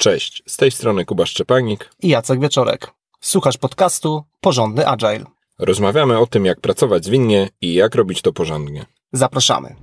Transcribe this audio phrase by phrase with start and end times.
[0.00, 2.90] Cześć, z tej strony Kuba Szczepanik i Jacek Wieczorek.
[3.20, 5.24] Słuchasz podcastu Porządny Agile.
[5.58, 8.86] Rozmawiamy o tym, jak pracować zwinnie i jak robić to porządnie.
[9.12, 9.76] Zapraszamy.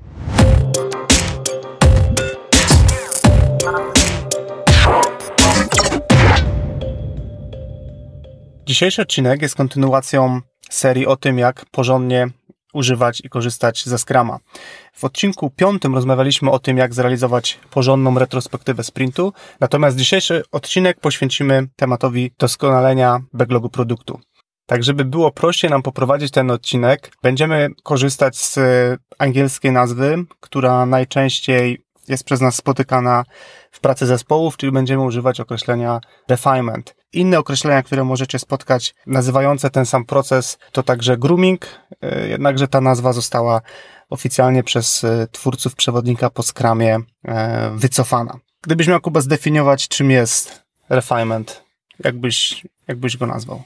[8.66, 12.30] Dzisiejszy odcinek jest kontynuacją serii o tym, jak porządnie
[12.78, 14.40] używać i korzystać ze Scrama.
[14.94, 21.68] W odcinku piątym rozmawialiśmy o tym, jak zrealizować porządną retrospektywę sprintu, natomiast dzisiejszy odcinek poświęcimy
[21.76, 24.20] tematowi doskonalenia backlogu produktu.
[24.66, 28.60] Tak, żeby było prościej nam poprowadzić ten odcinek, będziemy korzystać z
[29.20, 33.24] angielskiej nazwy, która najczęściej jest przez nas spotykana
[33.72, 36.00] w pracy zespołów, czyli będziemy używać określenia
[36.30, 36.97] refinement.
[37.14, 41.68] Inne określenia, które możecie spotkać, nazywające ten sam proces, to także grooming,
[42.02, 43.62] e, jednakże ta nazwa została
[44.10, 48.40] oficjalnie przez e, twórców przewodnika po skramie e, wycofana.
[48.62, 51.64] Gdybyś miał Kuba zdefiniować, czym jest refinement,
[52.04, 53.64] jakbyś, jakbyś go nazwał?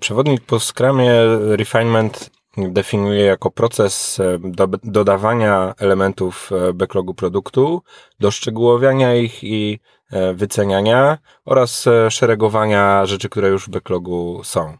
[0.00, 1.12] Przewodnik po skramie
[1.56, 7.82] refinement definiuje jako proces do, dodawania elementów backlogu produktu,
[8.20, 9.80] doszczegółowiania ich i
[10.34, 14.76] wyceniania oraz szeregowania rzeczy, które już w backlogu są.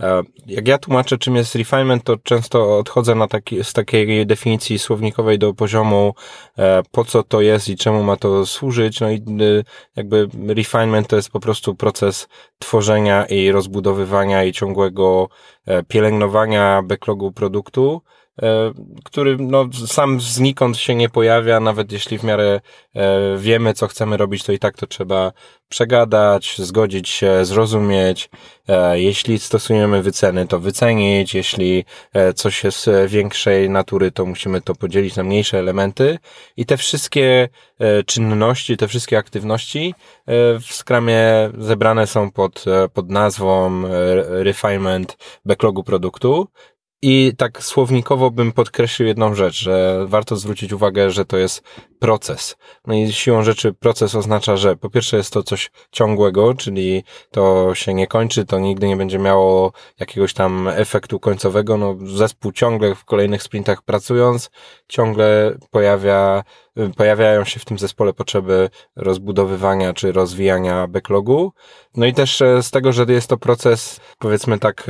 [0.00, 4.78] E, jak ja tłumaczę, czym jest refinement, to często odchodzę na taki, z takiej definicji
[4.78, 6.14] słownikowej do poziomu,
[6.58, 9.00] e, po co to jest i czemu ma to służyć.
[9.00, 9.64] No i y,
[9.96, 15.28] jakby refinement to jest po prostu proces tworzenia i rozbudowywania i ciągłego
[15.66, 18.27] e, pielęgnowania backlogu produktu, E,
[19.04, 22.60] który no, sam znikąd się nie pojawia, nawet jeśli w miarę
[22.94, 25.32] e, wiemy, co chcemy robić, to i tak to trzeba
[25.68, 28.30] przegadać, zgodzić się, zrozumieć.
[28.68, 31.34] E, jeśli stosujemy wyceny, to wycenić.
[31.34, 31.84] Jeśli
[32.34, 36.18] coś jest większej natury, to musimy to podzielić na mniejsze elementy.
[36.56, 37.48] I te wszystkie
[38.06, 39.94] czynności, te wszystkie aktywności
[40.60, 43.82] w skramie zebrane są pod, pod nazwą
[44.28, 46.48] refinement backlogu produktu.
[47.02, 51.62] I tak słownikowo bym podkreślił jedną rzecz, że warto zwrócić uwagę, że to jest
[51.98, 52.56] proces.
[52.86, 57.74] No i siłą rzeczy proces oznacza, że po pierwsze jest to coś ciągłego, czyli to
[57.74, 61.76] się nie kończy, to nigdy nie będzie miało jakiegoś tam efektu końcowego.
[61.76, 64.50] No, zespół ciągle w kolejnych sprintach pracując,
[64.88, 66.44] ciągle pojawia,
[66.96, 71.52] pojawiają się w tym zespole potrzeby rozbudowywania czy rozwijania backlogu.
[71.96, 74.86] No i też e, z tego, że jest to proces, powiedzmy tak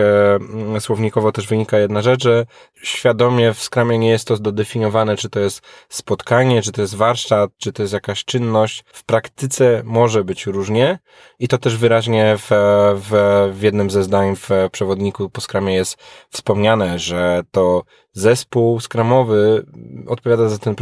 [0.76, 2.46] e, słownikowo też wynika jedna rzecz, że
[2.82, 7.50] świadomie w skramie nie jest to dodefiniowane, czy to jest spotkanie, czy to jest warsztat,
[7.58, 8.84] czy to jest jakaś czynność.
[8.92, 10.98] W praktyce może być różnie
[11.38, 12.50] i to też wyraźnie w,
[12.94, 15.96] w, w jednym ze zdań w przewodniku po skramie jest
[16.30, 19.66] wspomniane, że to zespół skramowy
[20.06, 20.74] odpowiada za ten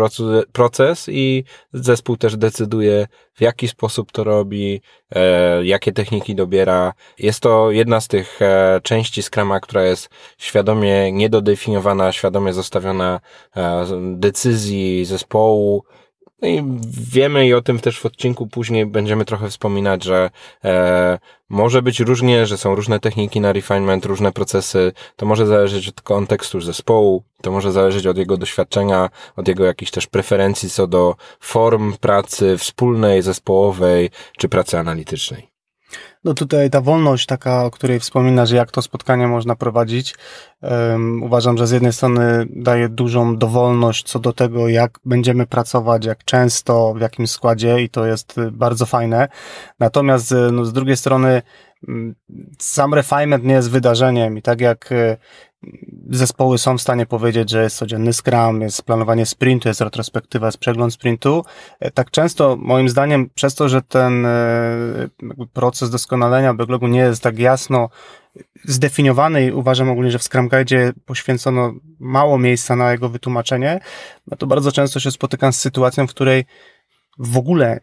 [0.53, 4.81] proces i zespół też decyduje, w jaki sposób to robi,
[5.15, 6.93] e, jakie techniki dobiera.
[7.19, 13.21] Jest to jedna z tych e, części skrama, która jest świadomie niedodefiniowana, świadomie zostawiona
[13.57, 15.85] e, decyzji zespołu,
[16.43, 16.63] no i
[17.13, 20.31] wiemy i o tym też w odcinku później będziemy trochę wspominać, że
[20.65, 24.93] e, może być różnie, że są różne techniki na refinement, różne procesy.
[25.17, 29.91] To może zależeć od kontekstu zespołu, to może zależeć od jego doświadczenia, od jego jakichś
[29.91, 35.56] też preferencji co do form pracy wspólnej, zespołowej czy pracy analitycznej.
[36.25, 40.15] No tutaj ta wolność taka, o której wspominasz, jak to spotkanie można prowadzić,
[40.63, 46.05] um, uważam, że z jednej strony daje dużą dowolność co do tego, jak będziemy pracować,
[46.05, 49.29] jak często, w jakim składzie i to jest bardzo fajne.
[49.81, 51.43] Natomiast no, z drugiej strony
[51.89, 52.15] mm,
[52.59, 54.91] sam refinement nie jest wydarzeniem i tak jak
[56.11, 60.59] zespoły są w stanie powiedzieć, że jest codzienny scrum, jest planowanie sprintu, jest retrospektywa, jest
[60.59, 61.45] przegląd sprintu.
[61.81, 65.09] E, tak często, moim zdaniem, przez to, że ten e,
[65.53, 67.89] proces doskonalenia backlogu nie jest tak jasno
[68.65, 73.81] zdefiniowany i uważam ogólnie, że w Scrum Guide poświęcono mało miejsca na jego wytłumaczenie,
[74.27, 76.45] no to bardzo często się spotykam z sytuacją, w której
[77.19, 77.81] w ogóle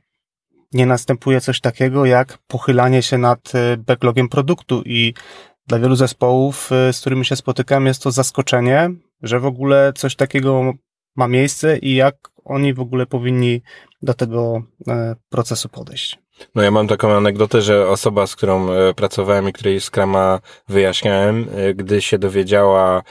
[0.74, 5.14] nie następuje coś takiego jak pochylanie się nad e, backlogiem produktu i
[5.68, 8.90] dla wielu zespołów, y, z którymi się spotykam, jest to zaskoczenie,
[9.22, 10.74] że w ogóle coś takiego
[11.16, 12.16] ma miejsce i jak
[12.46, 13.62] oni w ogóle powinni
[14.02, 16.20] do tego e, procesu podejść.
[16.56, 21.48] No ja mam taką anegdotę, że osoba, z którą e, pracowałem i której Scrama wyjaśniałem,
[21.56, 23.04] e, gdy się dowiedziała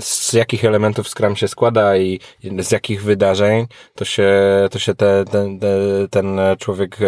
[0.00, 2.20] z jakich elementów Scrum się składa i
[2.58, 4.32] z jakich wydarzeń, to się,
[4.70, 5.60] to się te, ten,
[6.10, 6.98] ten człowiek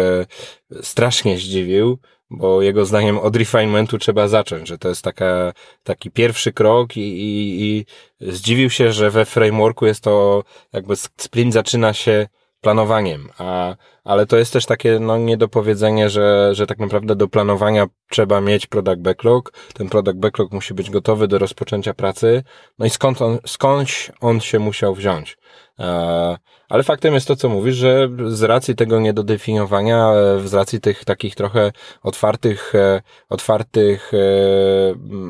[0.81, 1.99] strasznie zdziwił,
[2.37, 5.53] bo jego zdaniem od refinementu trzeba zacząć, że to jest taka,
[5.83, 7.85] taki pierwszy krok i, i, i
[8.31, 10.43] zdziwił się, że we frameworku jest to
[10.73, 12.27] jakby sprint zaczyna się
[12.63, 17.85] planowaniem, a, ale to jest też takie no, niedopowiedzenie, że, że tak naprawdę do planowania
[18.09, 19.53] trzeba mieć product backlog.
[19.73, 22.43] Ten product backlog musi być gotowy do rozpoczęcia pracy.
[22.79, 25.37] No i skąd on, skądś on się musiał wziąć.
[25.79, 26.37] E,
[26.69, 31.05] ale faktem jest to, co mówisz, że z racji tego niedodefiniowania, e, z racji tych
[31.05, 31.71] takich trochę
[32.03, 34.11] otwartych, e, otwartych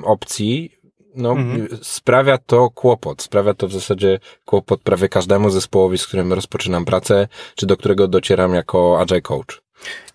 [0.03, 0.82] opcji,
[1.15, 1.67] no, mhm.
[1.81, 3.21] sprawia to kłopot.
[3.21, 8.07] Sprawia to w zasadzie kłopot prawie każdemu zespołowi, z którym rozpoczynam pracę, czy do którego
[8.07, 9.63] docieram jako agile coach.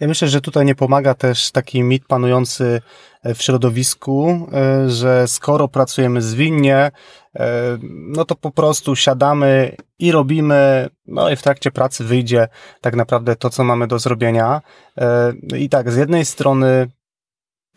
[0.00, 2.80] Ja myślę, że tutaj nie pomaga też taki mit panujący
[3.24, 6.90] w środowisku, e, że skoro pracujemy zwinnie,
[7.36, 12.48] e, no to po prostu siadamy i robimy, no i w trakcie pracy wyjdzie
[12.80, 14.60] tak naprawdę to, co mamy do zrobienia.
[14.98, 16.88] E, I tak, z jednej strony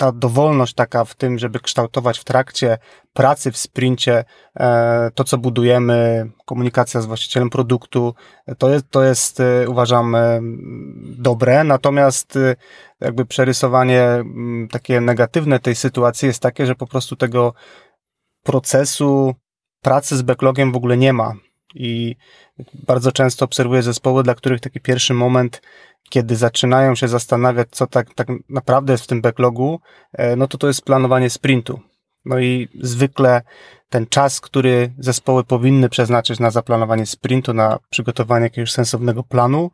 [0.01, 2.77] ta dowolność taka w tym, żeby kształtować w trakcie
[3.13, 4.23] pracy w sprincie
[4.59, 8.13] e, to, co budujemy, komunikacja z właścicielem produktu,
[8.57, 10.39] to jest, to jest e, uważam, e,
[11.17, 11.63] dobre.
[11.63, 12.39] Natomiast
[12.99, 14.23] jakby przerysowanie
[14.71, 17.53] takie negatywne tej sytuacji jest takie, że po prostu tego
[18.43, 19.35] procesu
[19.81, 21.33] pracy z backlogiem w ogóle nie ma.
[21.75, 22.15] I
[22.73, 25.61] bardzo często obserwuję zespoły, dla których taki pierwszy moment
[26.11, 29.79] kiedy zaczynają się zastanawiać, co tak, tak naprawdę jest w tym backlogu,
[30.13, 31.79] e, no to to jest planowanie sprintu.
[32.25, 33.41] No i zwykle
[33.89, 39.71] ten czas, który zespoły powinny przeznaczyć na zaplanowanie sprintu, na przygotowanie jakiegoś sensownego planu,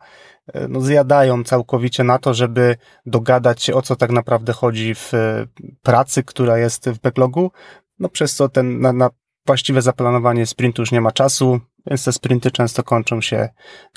[0.54, 2.76] e, no zjadają całkowicie na to, żeby
[3.06, 5.46] dogadać się o co tak naprawdę chodzi w e,
[5.84, 7.52] pracy, która jest w backlogu,
[8.00, 9.10] no przez co ten, na, na
[9.46, 13.50] właściwe zaplanowanie sprintu już nie ma czasu, więc te sprinty często kończą się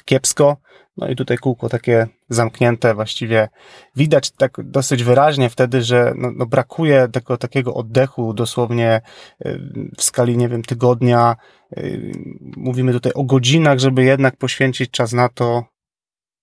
[0.04, 0.56] kiepsko.
[0.96, 3.48] No i tutaj kółko takie zamknięte właściwie
[3.96, 9.00] widać tak dosyć wyraźnie wtedy, że no, no brakuje tego takiego oddechu dosłownie
[9.46, 9.60] y,
[9.96, 11.36] w skali, nie wiem, tygodnia.
[11.78, 12.12] Y,
[12.56, 15.64] mówimy tutaj o godzinach, żeby jednak poświęcić czas na to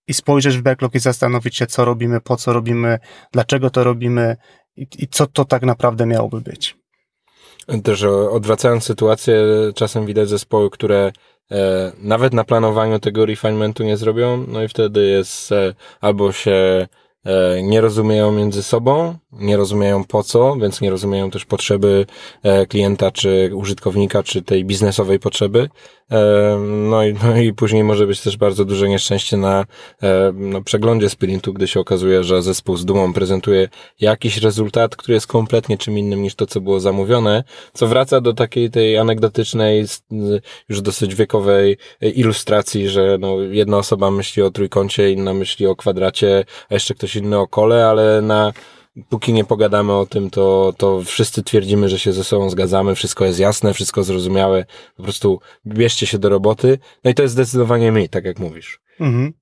[0.07, 2.99] i spojrzeć w backlog i zastanowić się, co robimy, po co robimy,
[3.31, 4.37] dlaczego to robimy
[4.75, 6.77] i, i co to tak naprawdę miałoby być.
[7.83, 9.43] Też odwracając sytuację,
[9.75, 11.11] czasem widać zespoły, które
[11.99, 16.87] nawet na planowaniu tego refinementu nie zrobią, no i wtedy jest e, albo się
[17.25, 22.05] e, nie rozumieją między sobą, nie rozumieją po co, więc nie rozumieją też potrzeby
[22.43, 25.69] e, klienta, czy użytkownika, czy tej biznesowej potrzeby.
[26.11, 26.57] E,
[26.89, 29.65] no i, no i później może być też bardzo duże nieszczęście na
[30.03, 33.69] e, no, przeglądzie sprintu, gdy się okazuje, że zespół z dumą prezentuje
[33.99, 37.43] jakiś rezultat, który jest kompletnie czym innym niż to, co było zamówione,
[37.73, 39.85] co wraca do takiej tej anegdotycznej,
[40.69, 46.45] już dosyć wiekowej ilustracji, że no, jedna osoba myśli o trójkącie, inna myśli o kwadracie,
[46.69, 48.53] a jeszcze ktoś inny o kole, ale na
[49.09, 53.25] póki nie pogadamy o tym, to, to wszyscy twierdzimy, że się ze sobą zgadzamy, wszystko
[53.25, 54.65] jest jasne, wszystko zrozumiałe,
[54.97, 56.79] po prostu bierzcie się do roboty.
[57.03, 58.79] No i to jest zdecydowanie mi, tak jak mówisz.
[58.99, 59.33] Mhm.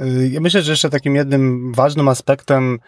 [0.00, 2.78] Y, ja myślę, że jeszcze takim jednym ważnym aspektem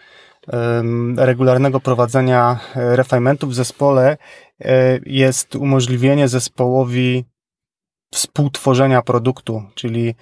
[1.16, 4.16] regularnego prowadzenia e, refinementów w zespole
[4.60, 7.24] e, jest umożliwienie zespołowi
[8.12, 10.14] współtworzenia produktu, czyli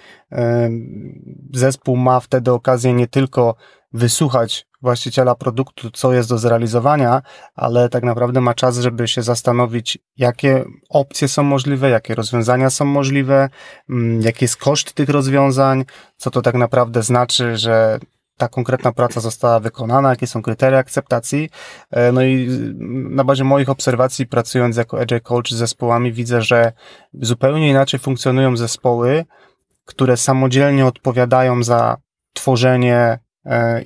[1.55, 3.55] zespół ma wtedy okazję nie tylko
[3.95, 7.23] wysłuchać właściciela produktu, co jest do zrealizowania,
[7.55, 12.85] ale tak naprawdę ma czas, żeby się zastanowić, jakie opcje są możliwe, jakie rozwiązania są
[12.85, 13.49] możliwe,
[13.91, 15.85] mm, jaki jest koszt tych rozwiązań,
[16.17, 17.99] co to tak naprawdę znaczy, że
[18.37, 21.51] ta konkretna praca została wykonana, jakie są kryteria akceptacji.
[21.91, 22.49] E, no i
[23.11, 26.73] na bazie moich obserwacji, pracując jako agile coach z zespołami, widzę, że
[27.15, 29.25] zupełnie inaczej funkcjonują zespoły,
[29.85, 31.97] które samodzielnie odpowiadają za
[32.33, 33.19] tworzenie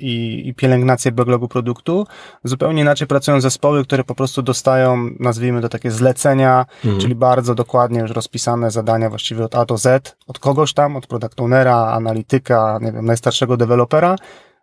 [0.00, 2.06] i, i pielęgnację backlogu produktu.
[2.44, 7.00] Zupełnie inaczej pracują zespoły, które po prostu dostają, nazwijmy to takie zlecenia, mhm.
[7.00, 11.06] czyli bardzo dokładnie już rozpisane zadania właściwie od A do Z, od kogoś tam, od
[11.06, 14.16] product ownera, analityka, nie wiem, najstarszego dewelopera,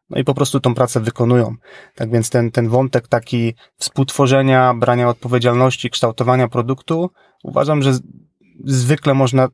[0.09, 1.55] no i po prostu tą pracę wykonują.
[1.95, 7.09] Tak więc ten, ten wątek taki współtworzenia, brania odpowiedzialności, kształtowania produktu,
[7.43, 7.91] uważam, że
[8.63, 9.47] zwykle można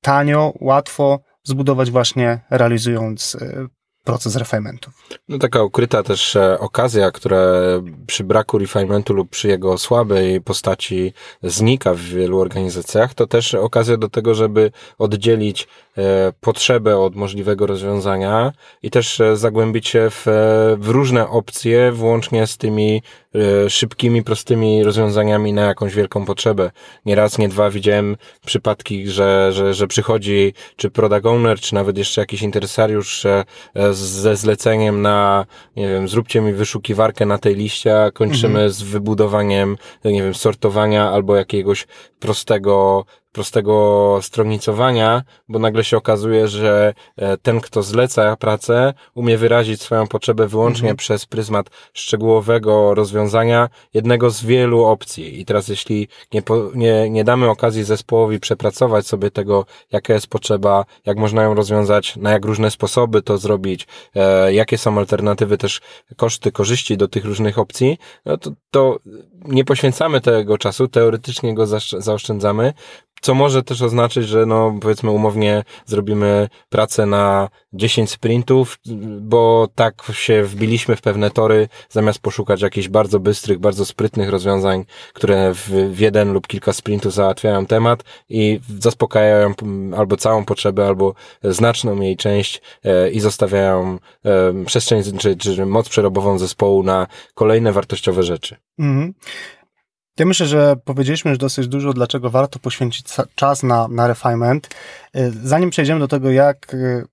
[0.00, 3.66] tanio, łatwo zbudować właśnie realizując e,
[4.04, 4.90] proces refinementu.
[5.28, 7.40] No taka ukryta też e, okazja, która
[8.06, 13.96] przy braku refinementu lub przy jego słabej postaci znika w wielu organizacjach, to też okazja
[13.96, 15.68] do tego, żeby oddzielić
[16.40, 20.26] potrzebę od możliwego rozwiązania i też e, zagłębić się w,
[20.78, 23.02] w różne opcje, włącznie z tymi
[23.68, 26.70] szybkimi, prostymi rozwiązaniami na jakąś wielką potrzebę.
[27.06, 28.16] Nie raz, nie dwa widziałem
[28.46, 33.26] przypadki, że, że, że przychodzi czy product owner, czy nawet jeszcze jakiś interesariusz
[33.92, 38.70] ze zleceniem na, nie wiem, zróbcie mi wyszukiwarkę na tej liście, a kończymy mhm.
[38.70, 41.86] z wybudowaniem, nie wiem, sortowania albo jakiegoś
[42.20, 49.82] prostego prostego stronnicowania, bo nagle się okazuje, że e, ten, kto zleca pracę, umie wyrazić
[49.82, 50.96] swoją potrzebę wyłącznie mhm.
[50.96, 55.40] przez pryzmat szczegółowego rozwiązania jednego z wielu opcji.
[55.40, 56.42] I teraz jeśli nie,
[56.74, 62.16] nie, nie damy okazji zespołowi przepracować sobie tego, jaka jest potrzeba, jak można ją rozwiązać,
[62.16, 65.80] na jak różne sposoby to zrobić, e, jakie są alternatywy, też
[66.16, 68.98] koszty, korzyści do tych różnych opcji, no to, to
[69.44, 71.66] nie poświęcamy tego czasu, teoretycznie go
[71.98, 72.72] zaoszczędzamy,
[73.20, 78.78] co może też oznaczyć, że no powiedzmy umownie zrobimy pracę na 10 sprintów,
[79.20, 84.84] bo tak się wbiliśmy w pewne tory, zamiast poszukać jakichś bardzo bystrych, bardzo sprytnych rozwiązań,
[85.12, 89.54] które w, jeden lub kilka sprintów załatwiają temat i zaspokajają
[89.96, 95.88] albo całą potrzebę, albo znaczną jej część e, i zostawiają e, przestrzeń czy, czy moc
[95.88, 98.56] przerobową zespołu na kolejne wartościowe rzeczy.
[98.78, 99.14] Mhm.
[100.18, 104.68] Ja myślę, że powiedzieliśmy już dosyć dużo, dlaczego warto poświęcić czas na, na refinement.
[105.16, 107.06] Y, zanim przejdziemy do tego, jak y,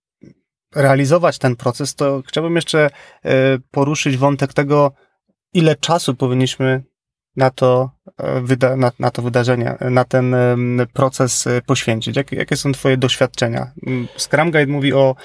[0.76, 2.90] realizować ten proces, to chciałbym jeszcze
[3.26, 3.30] y,
[3.72, 4.92] poruszyć wątek tego,
[5.54, 6.84] ile czasu powinniśmy
[7.36, 7.92] na to,
[8.78, 10.36] na, na to wydarzenie, na ten
[10.94, 12.16] proces poświęcić?
[12.16, 13.72] Jak, jakie są Twoje doświadczenia?
[13.88, 15.16] Mm, Scrum Guide mówi o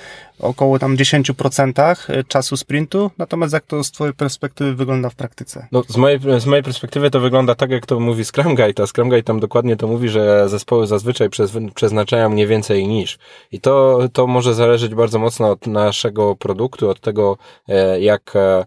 [0.42, 5.66] około tam 10% e, czasu sprintu, natomiast jak to z Twojej perspektywy wygląda w praktyce?
[5.72, 8.86] No, z, mojej, z mojej perspektywy to wygląda tak, jak to mówi Scrum Guide, a
[8.86, 13.18] Scrum Guide tam dokładnie to mówi, że zespoły zazwyczaj przez, przeznaczają nie więcej niż.
[13.52, 17.36] I to, to może zależeć bardzo mocno od naszego produktu, od tego,
[17.68, 18.66] e, jak, e,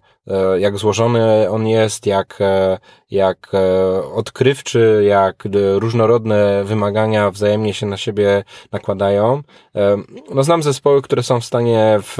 [0.60, 2.40] jak złożony on jest, jak,
[3.12, 3.52] jak
[4.14, 5.48] odkrywczy, jak
[5.80, 9.42] różnorodne wymagania wzajemnie się na siebie nakładają.
[10.34, 12.20] No, znam zespoły, które są w stanie stanie w,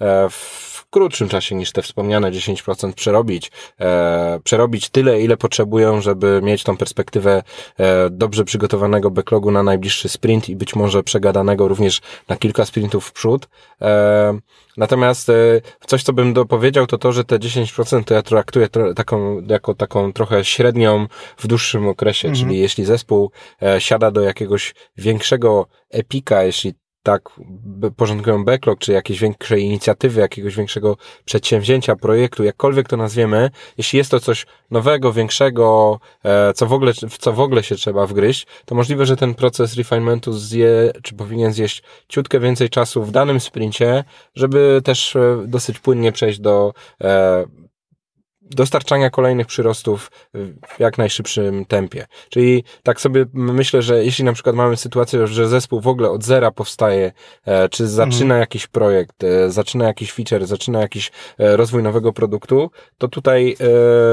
[0.00, 6.40] e, w krótszym czasie niż te wspomniane 10% przerobić, e, przerobić tyle, ile potrzebują, żeby
[6.42, 7.42] mieć tą perspektywę
[7.78, 13.06] e, dobrze przygotowanego backlogu na najbliższy sprint i być może przegadanego również na kilka sprintów
[13.06, 13.48] w przód.
[14.76, 15.30] Natomiast
[15.86, 20.12] coś, co bym dopowiedział, to to, że te 10% to ja traktuję taką, jako taką
[20.12, 21.06] trochę średnią
[21.36, 22.46] w dłuższym okresie, mhm.
[22.46, 23.30] czyli jeśli zespół
[23.78, 27.30] siada do jakiegoś większego epika, jeśli tak
[27.96, 34.10] porządkują backlog, czy jakieś większe inicjatywy, jakiegoś większego przedsięwzięcia, projektu, jakkolwiek to nazwiemy, jeśli jest
[34.10, 38.46] to coś nowego, większego, e, co w ogóle, w co w ogóle się trzeba wgryźć,
[38.64, 43.40] to możliwe, że ten proces refinementu zje, czy powinien zjeść ciutkę więcej czasu w danym
[43.40, 44.04] sprincie,
[44.34, 47.44] żeby też e, dosyć płynnie przejść do e,
[48.50, 52.06] dostarczania kolejnych przyrostów w jak najszybszym tempie.
[52.30, 56.24] Czyli tak sobie myślę, że jeśli na przykład mamy sytuację, że zespół w ogóle od
[56.24, 57.12] zera powstaje,
[57.46, 58.40] e, czy zaczyna mhm.
[58.40, 63.56] jakiś projekt, e, zaczyna jakiś feature, zaczyna jakiś e, rozwój nowego produktu, to tutaj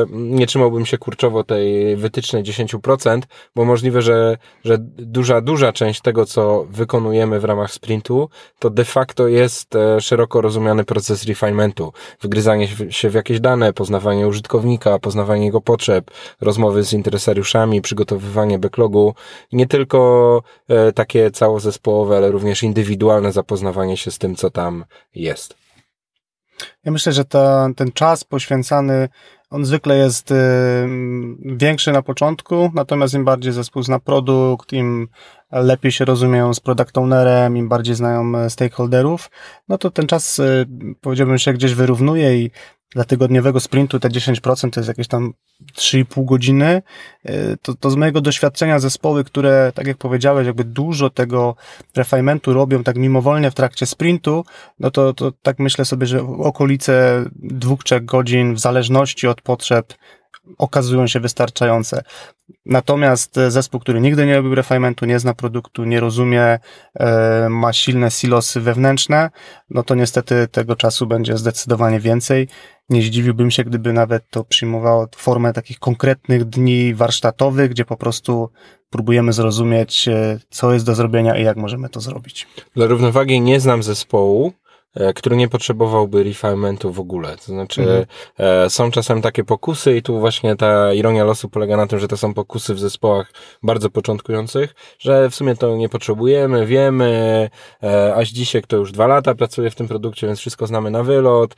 [0.09, 3.21] nie trzymałbym się kurczowo tej wytycznej 10%,
[3.55, 8.85] bo możliwe, że, że duża, duża część tego, co wykonujemy w ramach sprintu, to de
[8.85, 11.93] facto jest szeroko rozumiany proces refinementu.
[12.21, 16.11] Wgryzanie się w jakieś dane, poznawanie użytkownika, poznawanie jego potrzeb,
[16.41, 19.13] rozmowy z interesariuszami, przygotowywanie backlogu.
[19.51, 24.85] Nie tylko e, takie całozespołowe, ale również indywidualne zapoznawanie się z tym, co tam
[25.15, 25.55] jest.
[26.85, 29.09] Ja myślę, że ta, ten czas poświęcany,
[29.49, 30.35] on zwykle jest y,
[31.45, 35.07] większy na początku, natomiast im bardziej zespół zna produkt, im
[35.51, 39.31] lepiej się rozumieją z product ownerem, im bardziej znają e, stakeholderów,
[39.67, 40.65] no to ten czas, y,
[41.01, 42.51] powiedziałbym, się gdzieś wyrównuje i
[42.91, 45.33] dla tygodniowego sprintu te 10% to jest jakieś tam
[45.75, 46.81] 3,5 godziny.
[47.25, 51.55] E, to, to z mojego doświadczenia zespoły, które, tak jak powiedziałeś, jakby dużo tego
[51.95, 54.45] refinementu robią tak mimowolnie w trakcie sprintu,
[54.79, 59.93] no to, to tak myślę sobie, że okolice dwóch, trzech godzin w zależności od potrzeb
[60.57, 62.03] okazują się wystarczające.
[62.65, 66.59] Natomiast zespół, który nigdy nie robił refinementu, nie zna produktu, nie rozumie,
[66.99, 69.29] e, ma silne silosy wewnętrzne,
[69.69, 72.47] no to niestety tego czasu będzie zdecydowanie więcej.
[72.89, 78.49] Nie zdziwiłbym się, gdyby nawet to przyjmowało formę takich konkretnych dni warsztatowych, gdzie po prostu
[78.89, 82.47] próbujemy zrozumieć, e, co jest do zrobienia i jak możemy to zrobić.
[82.75, 84.68] Dla równowagi nie znam zespołu, E,
[85.15, 87.37] który nie potrzebowałby refinementu w ogóle.
[87.37, 88.05] To znaczy, mhm.
[88.37, 92.07] E, są czasem takie pokusy i tu właśnie ta ironia losu polega na tym, że
[92.07, 93.31] to są pokusy w zespołach
[93.63, 97.49] bardzo początkujących, że w sumie to nie potrzebujemy, wiemy,
[97.83, 101.03] e, aś dzisiaj to już dwa lata pracuje w tym produkcie, więc wszystko znamy na
[101.03, 101.55] wylot,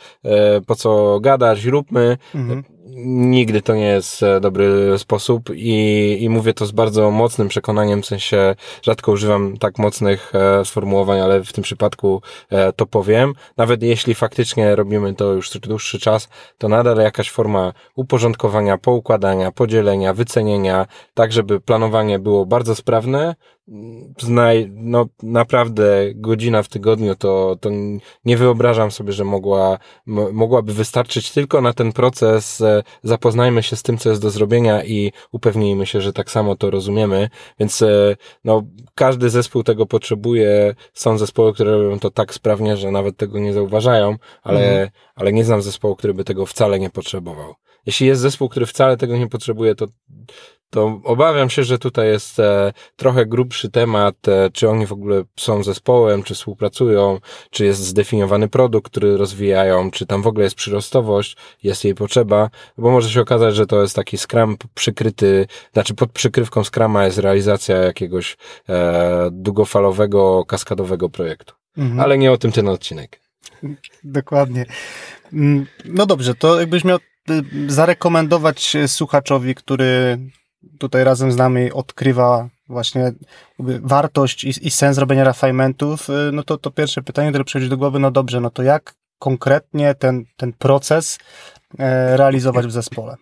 [0.67, 2.17] po co gadać, róbmy.
[2.35, 2.63] Mhm
[3.05, 8.01] nigdy to nie jest e, dobry sposób i, i mówię to z bardzo mocnym przekonaniem,
[8.01, 13.33] w sensie rzadko używam tak mocnych e, sformułowań, ale w tym przypadku e, to powiem.
[13.57, 20.13] Nawet jeśli faktycznie robimy to już dłuższy czas, to nadal jakaś forma uporządkowania, poukładania, podzielenia,
[20.13, 23.35] wycenienia, tak żeby planowanie było bardzo sprawne,
[24.19, 27.69] znaj, no naprawdę godzina w tygodniu, to, to
[28.25, 29.77] nie wyobrażam sobie, że mogła,
[30.33, 32.61] mogłaby wystarczyć tylko na ten proces.
[32.61, 36.55] E, zapoznajmy się z tym, co jest do zrobienia i upewnijmy się, że tak samo
[36.55, 37.29] to rozumiemy.
[37.59, 38.63] Więc e, no,
[38.95, 40.75] każdy zespół tego potrzebuje.
[40.93, 44.89] Są zespoły, które robią to tak sprawnie, że nawet tego nie zauważają, ale, mhm.
[45.15, 47.53] ale nie znam zespołu, który by tego wcale nie potrzebował.
[47.85, 49.85] Jeśli jest zespół, który wcale tego nie potrzebuje, to,
[50.71, 55.23] to obawiam się, że tutaj jest e, trochę grubszy temat, e, czy oni w ogóle
[55.39, 60.55] są zespołem, czy współpracują, czy jest zdefiniowany produkt, który rozwijają, czy tam w ogóle jest
[60.55, 65.93] przyrostowość, jest jej potrzeba, bo może się okazać, że to jest taki Scrum przykryty, znaczy
[65.93, 68.37] pod przykrywką Scrama jest realizacja jakiegoś
[68.69, 71.53] e, długofalowego, kaskadowego projektu.
[71.77, 71.99] Mhm.
[71.99, 73.21] Ale nie o tym ten odcinek.
[74.03, 74.65] Dokładnie.
[75.33, 76.97] Mm, no dobrze, to jakbyś miał
[77.29, 80.17] y, zarekomendować słuchaczowi, który
[80.79, 83.11] tutaj razem z nami odkrywa właśnie
[83.59, 87.77] wartość i, i sens robienia refinementów, y, no to to pierwsze pytanie, które przychodzi do
[87.77, 91.17] głowy, no dobrze, no to jak konkretnie ten, ten proces
[91.79, 93.15] e, realizować w zespole?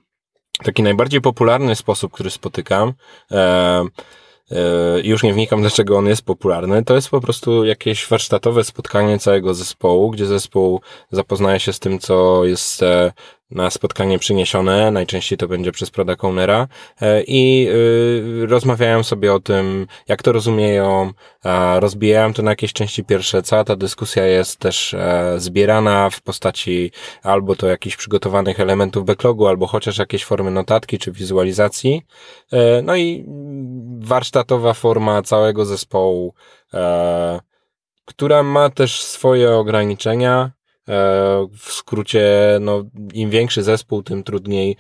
[0.64, 2.94] Taki najbardziej popularny sposób, który spotykam,
[3.32, 3.38] e,
[4.52, 6.84] e, już nie wnikam, dlaczego on jest popularny.
[6.84, 10.82] To jest po prostu jakieś warsztatowe spotkanie całego zespołu, gdzie zespół
[11.12, 13.12] zapoznaje się z tym, co jest e,
[13.52, 16.68] na spotkanie przyniesione, najczęściej to będzie przez product ownera
[17.02, 17.68] e, i
[18.44, 21.12] y, rozmawiają sobie o tym, jak to rozumieją,
[21.80, 23.42] rozbijają to na jakieś części pierwsze.
[23.42, 26.92] Cała ta dyskusja jest też e, zbierana w postaci
[27.24, 32.02] albo to jakichś przygotowanych elementów backlogu, albo chociaż jakieś formy notatki czy wizualizacji.
[32.52, 33.26] E, no i
[34.00, 36.34] warsztatowa forma całego zespołu,
[38.06, 40.52] która ma też swoje ograniczenia,
[41.58, 44.76] w skrócie, no, im większy zespół, tym trudniej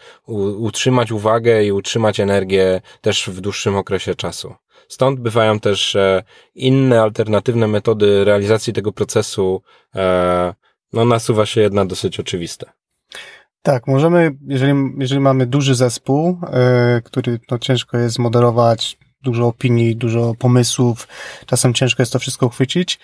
[0.58, 4.54] utrzymać uwagę i utrzymać energię też w dłuższym okresie czasu.
[4.88, 6.24] Stąd bywają też e,
[6.56, 9.62] inne alternatywne metody realizacji tego procesu.
[9.96, 10.54] E,
[10.94, 12.74] no, nasuwa się jedna dosyć oczywista.
[13.62, 16.38] Tak, możemy, jeżeli, jeżeli mamy duży zespół,
[17.03, 21.07] który no, ciężko jest moderować, dużo opinii, dużo pomysłów,
[21.46, 23.00] czasem ciężko jest to wszystko uchwycić,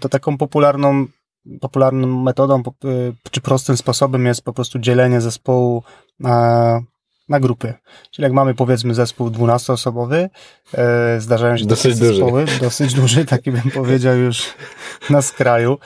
[0.00, 1.06] to taką popularną
[1.60, 5.82] popularną metodą y, czy prostym sposobem jest po prostu dzielenie zespołu
[6.20, 6.80] na,
[7.28, 7.74] na grupy.
[8.10, 10.28] Czyli jak mamy powiedzmy zespół 12-osobowy,
[10.74, 12.60] e, zdarzają się dosyć takie zespoły, duży.
[12.60, 14.54] dosyć duży, taki bym powiedział już
[15.10, 15.78] na skraju,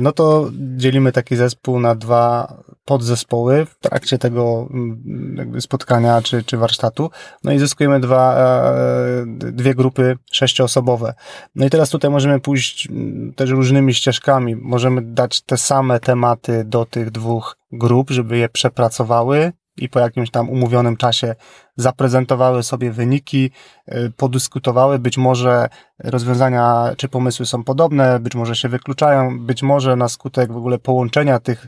[0.00, 2.54] no to dzielimy taki zespół na dwa
[2.90, 7.10] podzespoły w trakcie tego mm, spotkania czy, czy warsztatu.
[7.44, 11.14] No i zyskujemy dwa, e, dwie grupy sześcioosobowe.
[11.54, 14.56] No i teraz tutaj możemy pójść mm, też różnymi ścieżkami.
[14.56, 20.30] Możemy dać te same tematy do tych dwóch grup, żeby je przepracowały i po jakimś
[20.30, 21.34] tam umówionym czasie
[21.76, 23.50] zaprezentowały sobie wyniki,
[23.88, 29.96] y, podyskutowały, być może rozwiązania czy pomysły są podobne, być może się wykluczają, być może
[29.96, 31.66] na skutek w ogóle połączenia tych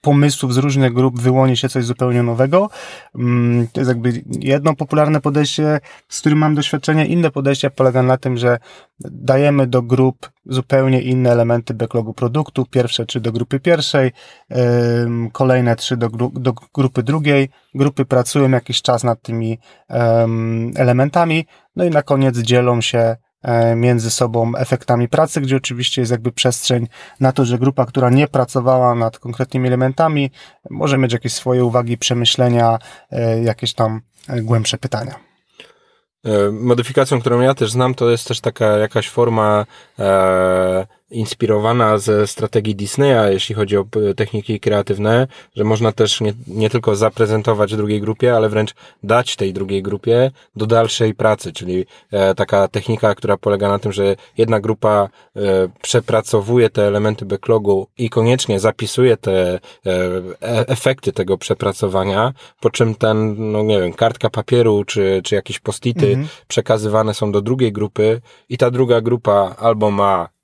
[0.00, 2.70] pomysłów z różnych grup wyłoni się coś zupełnie nowego.
[3.14, 7.06] Mm, to jest jakby jedno popularne podejście, z którym mam doświadczenie.
[7.06, 8.58] Inne podejście polega na tym, że
[9.00, 12.66] dajemy do grup zupełnie inne elementy backlogu produktu.
[12.66, 14.12] Pierwsze trzy do grupy pierwszej,
[15.32, 17.48] kolejne trzy do, do grupy drugiej.
[17.74, 19.58] Grupy pracują jakiś czas nad tymi
[20.76, 23.16] elementami, no i na koniec dzielą się
[23.76, 26.88] między sobą efektami pracy, gdzie oczywiście jest jakby przestrzeń
[27.20, 30.30] na to, że grupa, która nie pracowała nad konkretnymi elementami,
[30.70, 32.78] może mieć jakieś swoje uwagi, przemyślenia,
[33.10, 35.14] e, jakieś tam e, głębsze pytania.
[36.52, 39.66] Modyfikacją, którą ja też znam, to jest też taka jakaś forma
[39.98, 43.84] e, inspirowana ze strategii Disneya, jeśli chodzi o
[44.16, 49.52] techniki kreatywne, że można też nie, nie tylko zaprezentować drugiej grupie, ale wręcz dać tej
[49.52, 54.60] drugiej grupie do dalszej pracy, czyli e, taka technika, która polega na tym, że jedna
[54.60, 55.40] grupa e,
[55.82, 59.60] przepracowuje te elementy backlogu i koniecznie zapisuje te e,
[60.42, 65.58] e efekty tego przepracowania, po czym ten, no nie wiem, kartka papieru czy, czy jakieś
[65.58, 66.28] postity mhm.
[66.48, 70.37] przekazywane są do drugiej grupy i ta druga grupa albo ma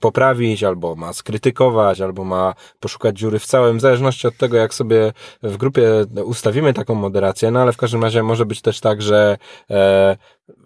[0.00, 4.74] poprawić, albo ma skrytykować, albo ma poszukać dziury w całym, w zależności od tego, jak
[4.74, 5.12] sobie
[5.42, 5.90] w grupie
[6.24, 9.38] ustawimy taką moderację, no ale w każdym razie może być też tak, że
[9.70, 10.16] e,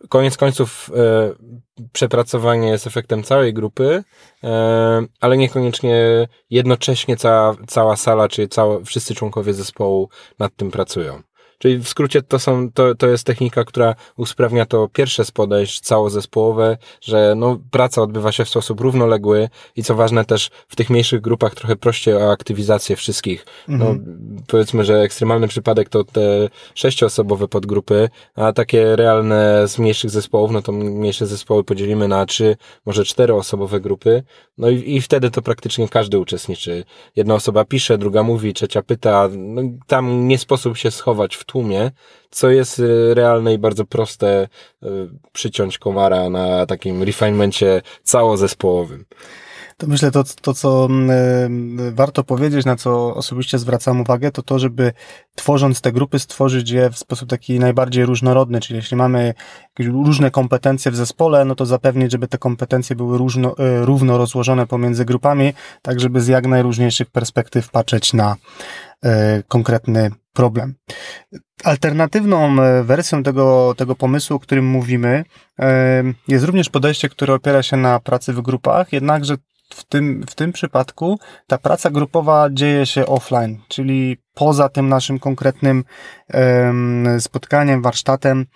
[0.09, 1.33] koniec końców e,
[1.93, 4.05] przepracowanie jest efektem całej grupy,
[4.45, 11.23] e, ale niekoniecznie jednocześnie cała, cała sala, czy cała, wszyscy członkowie zespołu nad tym pracują.
[11.63, 15.81] Czyli w skrócie to są, to, to jest technika, która usprawnia to pierwsze z podejść
[15.81, 20.91] całozespołowe, że no, praca odbywa się w sposób równoległy i co ważne też w tych
[20.91, 23.47] mniejszych grupach trochę prościej o aktywizację wszystkich.
[23.69, 24.43] No, mhm.
[24.47, 30.63] powiedzmy, że ekstremalny przypadek to te sześcioosobowe podgrupy, a takie realne z mniejszych zespołów, no
[30.63, 34.23] to mniejsze zespoły podzielimy na trzy, może czteroosobowe grupy,
[34.59, 36.85] no i, i wtedy to praktycznie każdy uczestniczy.
[37.17, 41.91] Jedna osoba pisze, druga mówi, trzecia pyta, no, tam nie sposób się schować w tłumie,
[42.31, 44.49] co jest y, realne i bardzo proste
[44.83, 44.87] y,
[45.33, 49.05] przyciąć komara na takim refinemencie całozespołowym.
[49.83, 50.89] To myślę, to, to co
[51.89, 54.93] y, warto powiedzieć, na co osobiście zwracam uwagę, to to, żeby
[55.35, 59.35] tworząc te grupy, stworzyć je w sposób taki najbardziej różnorodny, czyli jeśli mamy
[59.79, 64.67] różne kompetencje w zespole, no to zapewnić, żeby te kompetencje były różno, y, równo rozłożone
[64.67, 68.37] pomiędzy grupami, tak żeby z jak najróżniejszych perspektyw patrzeć na
[69.05, 69.09] y,
[69.49, 70.75] konkretny problem.
[71.65, 75.25] Alternatywną wersją tego, tego pomysłu, o którym mówimy,
[76.29, 79.37] jest również podejście, które opiera się na pracy w grupach, jednakże
[79.75, 85.19] w tym, w tym przypadku ta praca grupowa dzieje się offline, czyli poza tym naszym
[85.19, 85.85] konkretnym
[87.19, 88.47] spotkaniem, warsztatem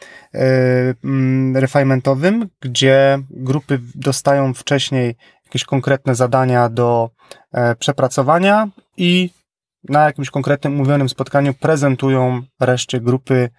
[1.55, 7.11] refinementowym, gdzie grupy dostają wcześniej jakieś konkretne zadania do
[7.53, 9.31] e, przepracowania i
[9.89, 13.51] na jakimś konkretnym umówionym spotkaniu prezentują reszcie grupy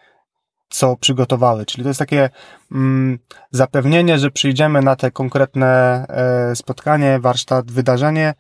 [0.70, 1.66] co przygotowały.
[1.66, 2.30] Czyli to jest takie
[2.72, 3.20] mm,
[3.52, 5.68] zapewnienie, że przyjdziemy na te konkretne
[6.10, 8.34] e, spotkanie, warsztat, wydarzenie,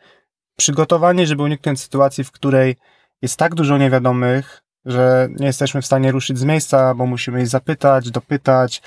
[0.58, 2.76] przygotowanie, żeby uniknąć sytuacji, w której
[3.22, 7.48] jest tak dużo niewiadomych, że nie jesteśmy w stanie ruszyć z miejsca, bo musimy ich
[7.48, 8.82] zapytać, dopytać,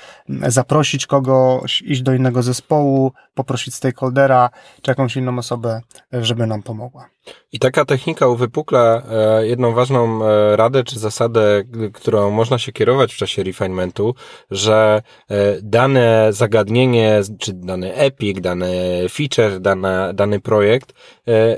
[0.47, 4.49] zaprosić kogoś, iść do innego zespołu, poprosić stakeholdera
[4.81, 7.09] czy jakąś inną osobę, żeby nam pomogła.
[7.53, 13.13] I taka technika uwypukla e, jedną ważną e, radę czy zasadę, którą można się kierować
[13.13, 14.15] w czasie refinementu,
[14.51, 18.71] że e, dane zagadnienie, czy dany epic, dany
[19.09, 20.93] feature, dana, dany projekt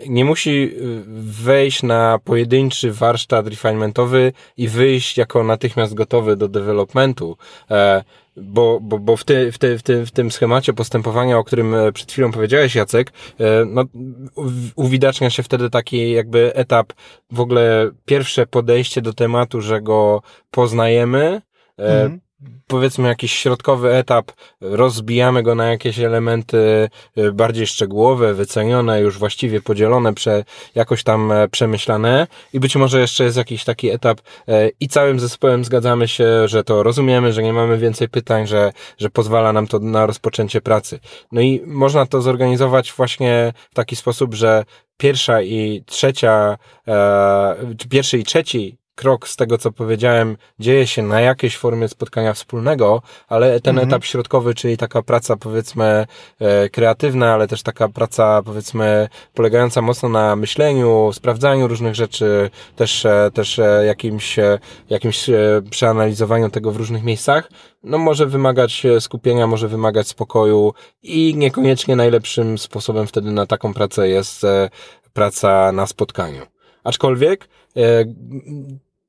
[0.07, 0.71] nie musi
[1.17, 7.37] wejść na pojedynczy warsztat refinementowy i wyjść jako natychmiast gotowy do developmentu
[8.37, 11.75] bo, bo, bo w, ty, w, ty, w, ty, w tym schemacie postępowania, o którym
[11.75, 13.83] e, przed chwilą powiedziałeś, Jacek, e, no,
[14.75, 16.93] uwidacznia się wtedy taki jakby etap,
[17.31, 21.41] w ogóle pierwsze podejście do tematu, że go poznajemy,
[21.77, 22.23] mhm
[22.67, 29.61] powiedzmy jakiś środkowy etap, rozbijamy go na jakieś elementy y, bardziej szczegółowe, wycenione, już właściwie
[29.61, 30.43] podzielone, prze,
[30.75, 35.19] jakoś tam e, przemyślane i być może jeszcze jest jakiś taki etap e, i całym
[35.19, 39.67] zespołem zgadzamy się, że to rozumiemy, że nie mamy więcej pytań, że, że pozwala nam
[39.67, 40.99] to na rozpoczęcie pracy.
[41.31, 44.63] No i można to zorganizować właśnie w taki sposób, że
[44.97, 47.55] pierwsza i trzecia, e,
[47.89, 53.01] pierwszy i trzeci krok z tego, co powiedziałem, dzieje się na jakiejś formie spotkania wspólnego,
[53.27, 53.89] ale ten mhm.
[53.89, 56.05] etap środkowy, czyli taka praca powiedzmy
[56.39, 63.05] e, kreatywna, ale też taka praca powiedzmy polegająca mocno na myśleniu, sprawdzaniu różnych rzeczy, też,
[63.05, 64.35] e, też e, jakimś,
[64.89, 65.29] jakimś
[65.69, 67.49] przeanalizowaniu tego w różnych miejscach,
[67.83, 74.09] no może wymagać skupienia, może wymagać spokoju i niekoniecznie najlepszym sposobem wtedy na taką pracę
[74.09, 74.41] jest
[75.13, 76.41] praca na spotkaniu.
[76.83, 77.47] Aczkolwiek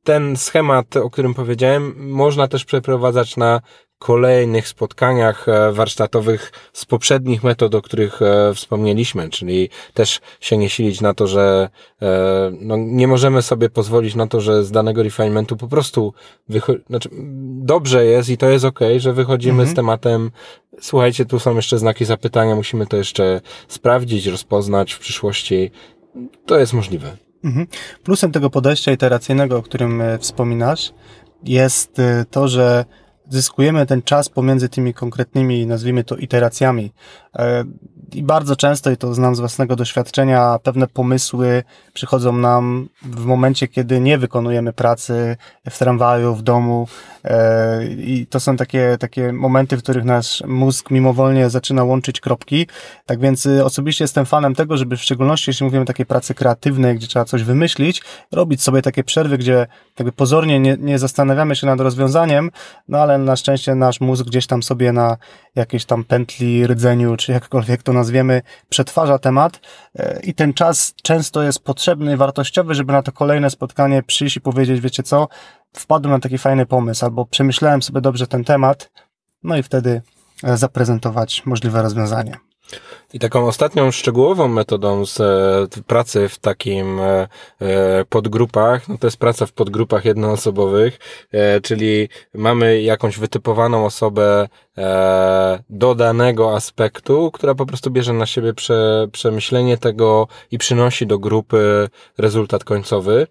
[0.05, 3.61] ten schemat, o którym powiedziałem, można też przeprowadzać na
[3.99, 10.71] kolejnych spotkaniach e, warsztatowych z poprzednich metod, o których e, wspomnieliśmy, czyli też się nie
[10.71, 11.69] silić na to, że
[12.03, 16.15] e, no, nie możemy sobie pozwolić na to, że z danego refinementu po prostu
[16.91, 17.09] znaczy,
[17.63, 19.69] dobrze jest i to jest ok, że wychodzimy mhm.
[19.69, 20.31] z tematem
[20.81, 25.71] słuchajcie, tu są jeszcze znaki zapytania, musimy to jeszcze sprawdzić, rozpoznać w przyszłości.
[26.47, 27.17] To jest możliwe.
[27.45, 27.67] Mhm.
[28.03, 30.93] Plusem tego podejścia iteracyjnego, o którym e, wspominasz,
[31.45, 32.85] jest e, to, że
[33.29, 36.93] zyskujemy ten czas pomiędzy tymi konkretnymi, nazwijmy to, iteracjami.
[37.37, 37.65] E,
[38.13, 43.69] I bardzo często, i to znam z własnego doświadczenia, pewne pomysły przychodzą nam w momencie,
[43.69, 45.37] kiedy nie wykonujemy pracy
[45.71, 46.89] w tramwaju, w domu.
[47.25, 52.67] E, I to są takie, takie momenty, w których nasz mózg mimowolnie zaczyna łączyć kropki.
[53.07, 56.35] Tak więc y, osobiście jestem fanem tego, żeby w szczególności, jeśli mówimy o takiej pracy
[56.35, 59.67] kreatywnej, gdzie trzeba coś wymyślić, robić sobie takie przerwy, gdzie
[59.99, 62.51] jakby pozornie nie, nie zastanawiamy się nad rozwiązaniem,
[62.89, 65.17] no ale na szczęście nasz mózg gdzieś tam sobie na
[65.55, 69.61] jakiejś tam pętli, rdzeniu, czy jakkolwiek to nazwiemy, przetwarza temat
[69.99, 74.41] e, i ten czas często jest potrzebny, wartościowy, żeby na to kolejne spotkanie przyjść i
[74.41, 75.29] powiedzieć, wiecie co,
[75.77, 78.91] wpadłem na taki fajny pomysł, albo przemyślałem sobie dobrze ten temat,
[79.43, 80.03] no i wtedy
[80.45, 82.37] e, zaprezentować możliwe rozwiązanie.
[83.13, 87.29] I taką ostatnią szczegółową metodą z e, pracy w takim e,
[88.09, 90.99] podgrupach, no to jest praca w podgrupach jednoosobowych,
[91.63, 94.49] czyli mamy jakąś wytypowaną osobę
[95.71, 101.19] do danego aspektu, która po prostu bierze na siebie prze, przemyślenie tego i przynosi do
[101.19, 103.27] grupy rezultat końcowy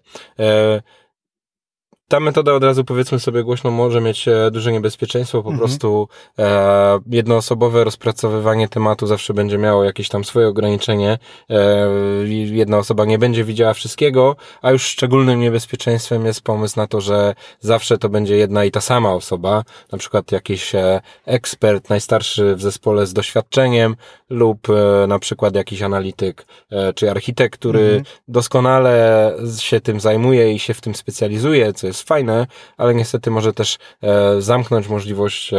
[2.08, 5.58] ta metoda od razu powiedzmy sobie głośno może mieć e, duże niebezpieczeństwo, po mhm.
[5.58, 11.18] prostu e, jednoosobowe rozpracowywanie tematu zawsze będzie miało jakieś tam swoje ograniczenie.
[11.50, 11.88] E,
[12.28, 17.34] jedna osoba nie będzie widziała wszystkiego, a już szczególnym niebezpieczeństwem jest pomysł na to, że
[17.60, 22.62] zawsze to będzie jedna i ta sama osoba, na przykład jakiś e, ekspert, najstarszy w
[22.62, 23.96] zespole z doświadczeniem
[24.30, 28.04] lub e, na przykład jakiś analityk e, czy architekt, który mhm.
[28.28, 33.52] doskonale się tym zajmuje i się w tym specjalizuje, co jest fajne, ale niestety może
[33.52, 35.50] też e, zamknąć możliwość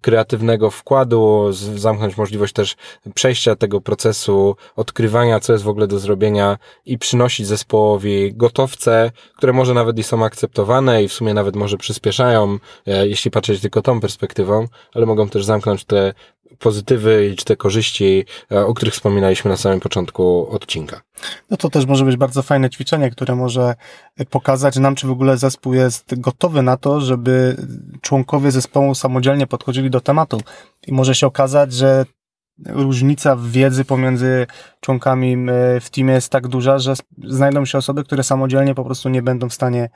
[0.00, 2.76] kreatywnego wkładu, zamknąć możliwość też
[3.14, 9.52] przejścia tego procesu, odkrywania, co jest w ogóle do zrobienia i przynosić zespołowi gotowce, które
[9.52, 14.00] może nawet i są akceptowane i w sumie nawet może przyspieszają, jeśli patrzeć tylko tą
[14.00, 16.14] perspektywą, ale mogą też zamknąć te
[16.58, 21.00] pozytywy i te korzyści, e, o których wspominaliśmy na samym początku odcinka.
[21.50, 23.74] No to też może być bardzo fajne ćwiczenie, które może
[24.30, 27.56] pokazać nam, czy w ogóle zespół jest gotowy na to, żeby
[28.00, 30.40] członkowie zespołu samodzielnie podchodzili do tematu.
[30.86, 32.06] I może się okazać, że
[32.66, 34.46] różnica w wiedzy pomiędzy
[34.80, 35.36] członkami
[35.80, 39.48] w teamie jest tak duża, że znajdą się osoby, które samodzielnie po prostu nie będą
[39.48, 39.90] w stanie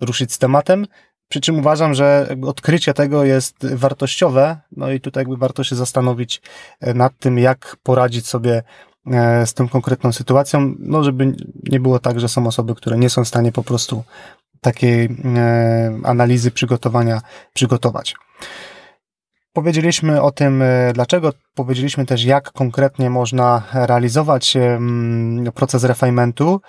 [0.00, 0.86] ruszyć z tematem,
[1.30, 6.42] przy czym uważam, że odkrycie tego jest wartościowe, no i tutaj jakby warto się zastanowić
[6.80, 8.62] e, nad tym, jak poradzić sobie
[9.06, 11.32] e, z tą konkretną sytuacją, no żeby
[11.64, 14.04] nie było tak, że są osoby, które nie są w stanie po prostu
[14.60, 17.20] takiej e, analizy przygotowania
[17.54, 18.14] przygotować.
[19.52, 20.62] Powiedzieliśmy o tym,
[20.94, 24.56] dlaczego, powiedzieliśmy też, jak konkretnie można realizować
[25.54, 26.60] proces refinementu.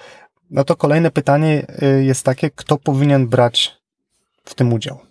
[0.49, 1.65] No to kolejne pytanie
[2.01, 3.80] jest takie, kto powinien brać
[4.45, 5.10] w tym udział.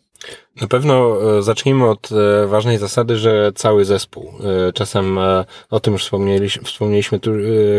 [0.61, 4.33] Na pewno e, zacznijmy od e, ważnej zasady, że cały zespół.
[4.69, 5.19] E, czasem
[5.71, 7.31] o tym już wspomnieliśmy, wspomnieliśmy tu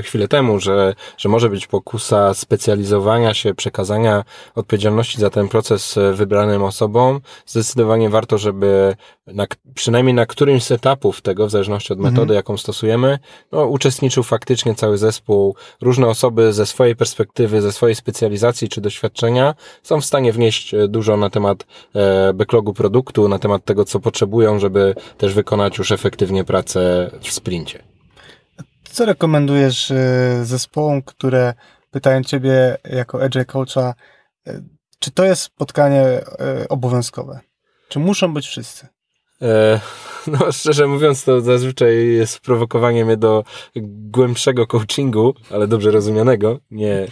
[0.03, 4.23] chwilę temu, że, że może być pokusa specjalizowania się, przekazania
[4.55, 7.21] odpowiedzialności za ten proces wybranym osobom.
[7.45, 8.95] Zdecydowanie warto, żeby
[9.27, 12.35] na, przynajmniej na którymś z etapów tego, w zależności od metody, mhm.
[12.35, 13.19] jaką stosujemy,
[13.51, 15.55] no, uczestniczył faktycznie cały zespół.
[15.81, 21.17] Różne osoby ze swojej perspektywy, ze swojej specjalizacji czy doświadczenia są w stanie wnieść dużo
[21.17, 21.65] na temat
[22.33, 27.83] backlogu produktu, na temat tego, co potrzebują, żeby też wykonać już efektywnie pracę w sprincie.
[28.83, 31.53] Co rekomendujesz e, zespołom, które
[31.91, 33.93] pytają Ciebie jako agile coacha,
[34.47, 34.61] e,
[34.99, 36.25] czy to jest spotkanie e,
[36.69, 37.39] obowiązkowe?
[37.89, 38.87] Czy muszą być wszyscy?
[40.27, 43.43] no szczerze mówiąc, to zazwyczaj jest prowokowanie mnie do
[44.11, 47.07] głębszego coachingu, ale dobrze rozumianego, nie,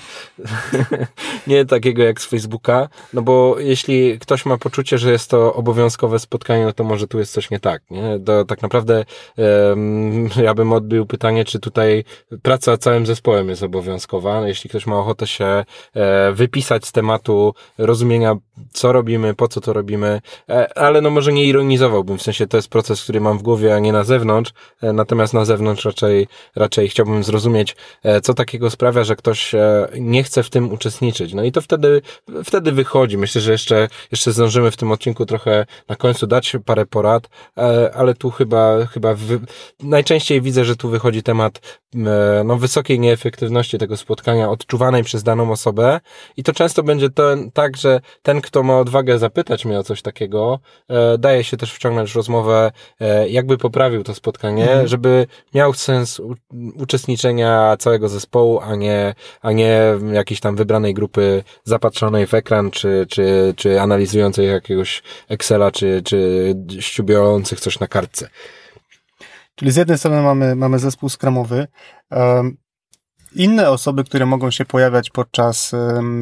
[1.48, 6.20] nie takiego jak z Facebooka, no bo jeśli ktoś ma poczucie, że jest to obowiązkowe
[6.20, 8.20] spotkanie, no to może tu jest coś nie tak, nie?
[8.26, 9.06] To tak naprawdę
[9.38, 12.04] um, ja bym odbił pytanie, czy tutaj
[12.42, 18.36] praca całym zespołem jest obowiązkowa, jeśli ktoś ma ochotę się e, wypisać z tematu rozumienia,
[18.74, 22.58] co robimy, po co to robimy, e, ale no może nie ironizowałbym, w sensie to
[22.58, 24.54] jest proces który mam w głowie, a nie na zewnątrz.
[24.82, 29.88] E, natomiast na zewnątrz raczej, raczej chciałbym zrozumieć, e, co takiego sprawia, że ktoś e,
[30.00, 31.34] nie chce w tym uczestniczyć.
[31.34, 32.02] No i to wtedy,
[32.44, 33.18] wtedy wychodzi.
[33.18, 37.30] Myślę, że jeszcze, jeszcze zdążymy w tym odcinku trochę na końcu dać parę porad,
[37.94, 39.16] ale tu chyba, chyba
[39.80, 41.80] najczęściej widzę, że tu wychodzi temat
[42.46, 46.00] no, wysokiej nieefektywności tego spotkania odczuwanej przez daną osobę
[46.38, 50.02] i to często będzie to tak, że ten, kto ma odwagę zapytać mnie o coś
[50.02, 50.60] takiego,
[51.20, 54.88] daje się też wciągnąć rozmowę E, jakby poprawił to spotkanie, mhm.
[54.88, 56.22] żeby miał sens
[56.76, 59.82] uczestniczenia całego zespołu, a nie, a nie
[60.14, 66.56] jakiejś tam wybranej grupy zapatrzonej w ekran, czy, czy, czy analizującej jakiegoś Excela, czy, czy
[66.80, 68.30] ściubiających coś na kartce.
[69.56, 71.68] Czyli z jednej strony mamy, mamy zespół skramowy,
[73.36, 75.72] inne osoby, które mogą się pojawiać podczas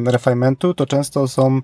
[0.06, 1.60] refinementu, to często są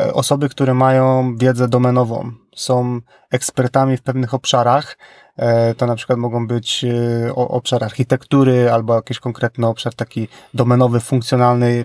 [0.00, 4.98] e, osoby, które mają wiedzę domenową, są ekspertami w pewnych obszarach.
[5.36, 11.00] E, to na przykład mogą być e, obszar architektury albo jakiś konkretny obszar taki domenowy,
[11.00, 11.84] funkcjonalny,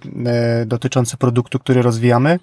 [0.66, 2.40] dotyczący produktu, który rozwijamy.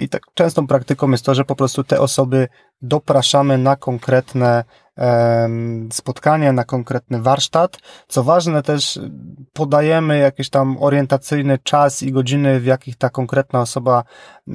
[0.00, 2.48] I tak częstą praktyką jest to, że po prostu te osoby
[2.82, 4.64] dopraszamy na konkretne
[5.92, 7.78] spotkanie, na konkretny warsztat.
[8.08, 9.00] Co ważne, też
[9.52, 14.04] podajemy jakiś tam orientacyjny czas i godziny, w jakich ta konkretna osoba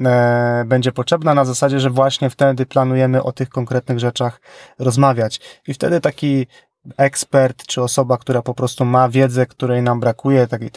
[0.04, 4.40] e, będzie potrzebna, na zasadzie, że właśnie wtedy planujemy o tych konkretnych rzeczach
[4.78, 5.40] rozmawiać.
[5.68, 6.46] I wtedy taki
[6.96, 10.70] ekspert, czy osoba, która po prostu ma wiedzę, której nam brakuje, takiej,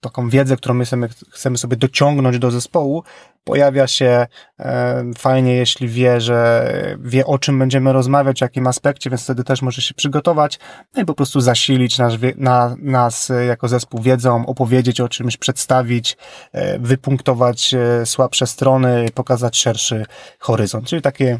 [0.00, 3.02] taką wiedzę, którą my chcemy, chcemy sobie dociągnąć do zespołu,
[3.44, 4.26] pojawia się
[4.58, 9.44] e, fajnie, jeśli wie, że wie o czym będziemy rozmawiać, w jakim aspekcie, więc wtedy
[9.44, 10.58] też może się przygotować
[10.94, 16.16] no i po prostu zasilić nas, na, nas jako zespół wiedzą, opowiedzieć o czymś, przedstawić,
[16.52, 20.06] e, wypunktować e, słabsze strony, pokazać szerszy
[20.38, 21.38] horyzont, czyli takie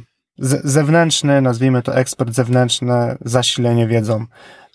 [0.65, 4.27] zewnętrzny, nazwijmy to ekspert zewnętrzny, zasilenie wiedzą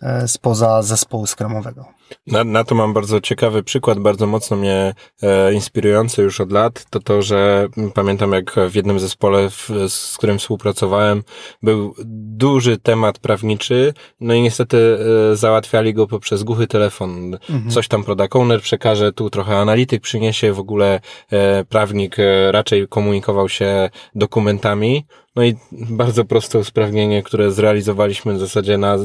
[0.02, 1.95] e, spoza zespołu skramowego.
[2.28, 6.86] Na, na to mam bardzo ciekawy przykład, bardzo mocno mnie e, inspirujący już od lat.
[6.90, 11.24] To to, że pamiętam jak w jednym zespole, w, z którym współpracowałem,
[11.64, 11.96] był
[12.38, 14.98] duży temat prawniczy, no i niestety
[15.32, 17.38] e, załatwiali go poprzez głuchy telefon.
[17.50, 17.70] Mhm.
[17.72, 21.00] Coś tam product owner przekaże, tu trochę analityk przyniesie, w ogóle
[21.32, 25.06] e, prawnik e, raczej komunikował się dokumentami.
[25.36, 28.96] No i bardzo proste usprawnienie, które zrealizowaliśmy w zasadzie na,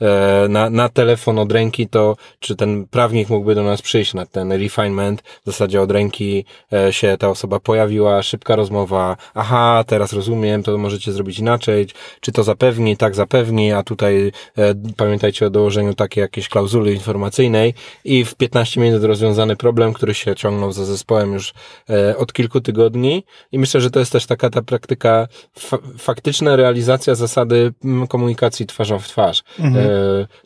[0.00, 2.16] e, na, na telefon od ręki, to
[2.48, 6.92] czy ten prawnik mógłby do nas przyjść na ten refinement, w zasadzie od ręki e,
[6.92, 11.86] się ta osoba pojawiła, szybka rozmowa, aha, teraz rozumiem, to możecie zrobić inaczej,
[12.20, 17.74] czy to zapewni, tak zapewni, a tutaj e, pamiętajcie o dołożeniu takiej jakiejś klauzuli informacyjnej.
[18.04, 21.54] I w 15 minut rozwiązany problem, który się ciągnął za zespołem już
[21.90, 23.24] e, od kilku tygodni.
[23.52, 27.72] I myślę, że to jest też taka ta praktyka, fa faktyczna realizacja zasady
[28.08, 29.42] komunikacji twarzą w twarz.
[29.58, 29.86] Mhm.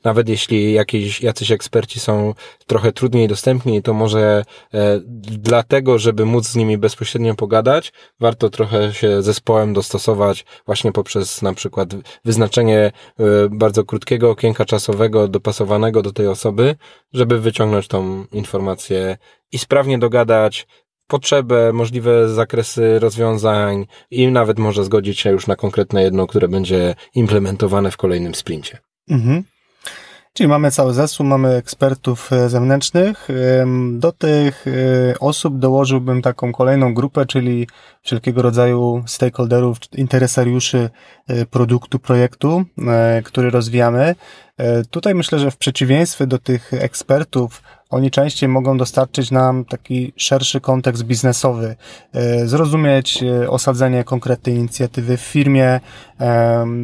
[0.05, 2.35] Nawet jeśli jakieś, jacyś eksperci są
[2.67, 5.01] trochę trudniej dostępni, to może e,
[5.39, 11.55] dlatego, żeby móc z nimi bezpośrednio pogadać, warto trochę się zespołem dostosować właśnie poprzez na
[11.55, 11.89] przykład
[12.25, 12.93] wyznaczenie e,
[13.51, 16.77] bardzo krótkiego okienka czasowego dopasowanego do tej osoby,
[17.13, 19.17] żeby wyciągnąć tą informację
[19.53, 20.67] i sprawnie dogadać,
[21.07, 26.95] potrzebę, możliwe zakresy rozwiązań i nawet może zgodzić się już na konkretne jedno, które będzie
[27.15, 28.79] implementowane w kolejnym sprincie.
[29.11, 29.45] Mhm.
[30.35, 33.29] Czyli mamy cały zespół, mamy ekspertów e, zewnętrznych.
[33.93, 37.69] Do tych e, osób dołożyłbym taką kolejną grupę, czyli
[38.03, 40.91] wszelkiego rodzaju stakeholderów, interesariuszy
[41.27, 42.65] e, produktu, projektu,
[43.25, 44.15] który rozwijamy.
[44.91, 50.61] Tutaj myślę, że w przeciwieństwie do tych ekspertów, oni częściej mogą dostarczyć nam taki szerszy
[50.61, 51.77] kontekst biznesowy,
[52.13, 55.81] e, zrozumieć e, osadzenie konkretnej inicjatywy w firmie,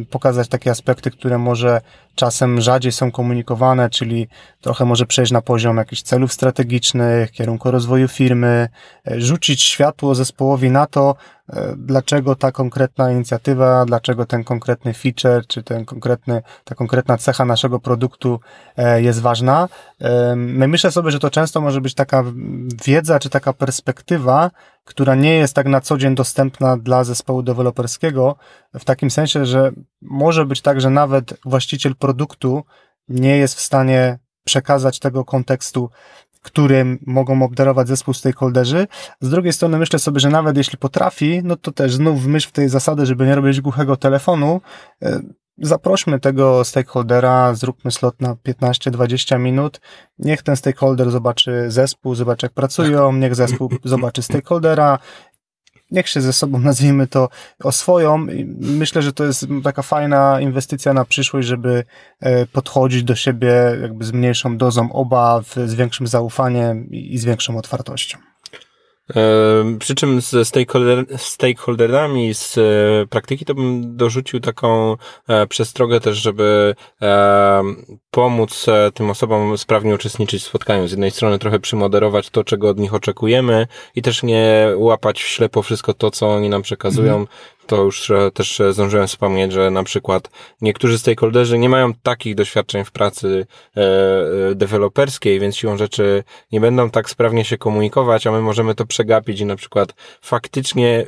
[0.09, 1.81] pokazać takie aspekty, które może
[2.15, 4.27] czasem rzadziej są komunikowane, czyli
[4.61, 8.67] trochę może przejść na poziom jakichś celów strategicznych, kierunku rozwoju firmy,
[9.07, 11.38] e, rzucić światło zespołowi na to, E,
[11.77, 17.79] dlaczego ta konkretna inicjatywa, dlaczego ten konkretny feature, czy ten konkretny, ta konkretna cecha naszego
[17.79, 18.39] produktu
[18.77, 19.69] e, jest ważna.
[20.35, 22.23] No myślę sobie, że to często może być taka
[22.85, 24.51] wiedza, czy taka perspektywa,
[24.83, 28.35] która nie jest tak na co dzień dostępna dla zespołu deweloperskiego,
[28.73, 32.63] w takim sensie, że może być tak, że nawet właściciel produktu
[33.09, 35.89] nie jest w stanie przekazać tego kontekstu
[36.41, 38.87] którym mogą obdarować zespół stakeholderzy.
[39.21, 42.51] Z drugiej strony myślę sobie, że nawet jeśli potrafi, no to też znów myśl w
[42.51, 44.61] tej zasady, żeby nie robić głuchego telefonu,
[45.03, 45.19] e,
[45.61, 49.81] zaprośmy tego stakeholdera, zróbmy slot na 15-20 minut,
[50.19, 54.99] niech ten stakeholder zobaczy zespół, zobaczy jak pracują, niech zespół zobaczy stakeholdera,
[55.91, 57.29] niech się ze sobą, nazwijmy to,
[57.63, 58.27] oswoją.
[58.59, 61.83] Myślę, że to jest taka fajna inwestycja na przyszłość, żeby
[62.19, 67.57] e, podchodzić do siebie jakby z mniejszą dozą obaw, z większym zaufaniem i z większą
[67.57, 68.28] otwartością.
[69.79, 72.61] Przy czym ze stakeholder, stakeholderami z e,
[73.09, 77.63] praktyki to bym dorzucił taką e, przestrogę też, żeby e,
[78.11, 80.87] pomóc tym osobom sprawnie uczestniczyć w spotkaniu.
[80.87, 85.27] Z jednej strony trochę przymoderować to, czego od nich oczekujemy i też nie łapać w
[85.27, 87.27] ślepo wszystko to, co oni nam przekazują, mhm
[87.69, 90.29] to już e, też e, zdążyłem wspomnieć, że na przykład
[90.61, 96.89] niektórzy stakeholderzy nie mają takich doświadczeń w pracy e, deweloperskiej, więc siłą rzeczy nie będą
[96.89, 101.05] tak sprawnie się komunikować, a my możemy to przegapić i na przykład faktycznie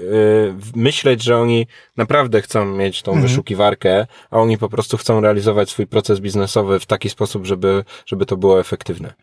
[0.76, 3.28] myśleć, że oni naprawdę chcą mieć tą mhm.
[3.28, 8.26] wyszukiwarkę, a oni po prostu chcą realizować swój proces biznesowy w taki sposób, żeby, żeby
[8.26, 9.13] to było efektywne.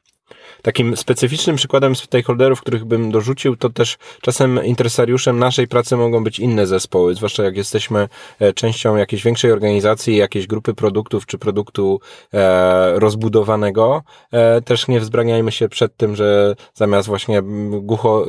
[0.63, 6.39] Takim specyficznym przykładem stakeholderów, których bym dorzucił, to też czasem interesariuszem naszej pracy mogą być
[6.39, 8.09] inne zespoły, zwłaszcza jak jesteśmy
[8.41, 12.01] e, częścią jakiejś większej organizacji, jakiejś grupy produktów czy produktu
[12.35, 14.03] e, rozbudowanego.
[14.33, 18.27] E, też nie wzbraniajmy się przed tym, że zamiast właśnie głucho,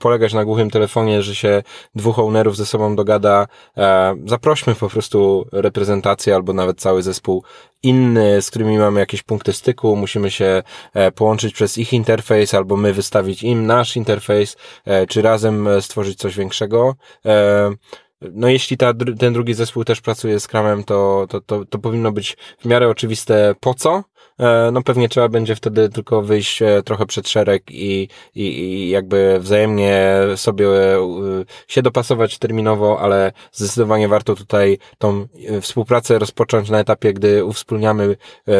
[0.00, 1.62] polegać na głuchym telefonie, że się
[1.94, 3.46] dwóch ownerów ze sobą dogada,
[4.26, 7.44] zaprośmy po prostu reprezentację albo nawet cały zespół
[7.82, 10.62] inny, z którymi mamy jakieś punkty styku, musimy się
[10.94, 15.82] e, połączyć przez ich interfejs, albo my wystawić im nasz interfejs, e, czy razem e,
[15.82, 16.94] stworzyć coś większego.
[18.32, 22.12] no jeśli ta, ten drugi zespół też pracuje z Scrumem, to, to, to, to powinno
[22.12, 24.17] być w miarę oczywiste po co, E,
[24.72, 29.38] no pewnie trzeba będzie wtedy tylko wyjść e, trochę przed szereg i, i, i jakby
[29.40, 31.00] wzajemnie sobie e,
[31.68, 35.26] się dopasować terminowo, ale zdecydowanie warto tutaj tą
[35.60, 38.16] współpracę rozpocząć na etapie, gdy uwspólniamy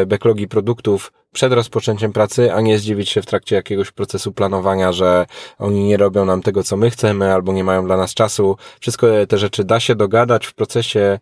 [0.07, 5.25] backlogi produktów przed rozpoczęciem pracy, a nie zdziwić się w trakcie jakiegoś procesu planowania, że
[5.57, 8.57] oni nie robią nam tego, co my chcemy, albo nie mają dla nas czasu.
[8.79, 11.19] Wszystko te rzeczy da się dogadać w procesie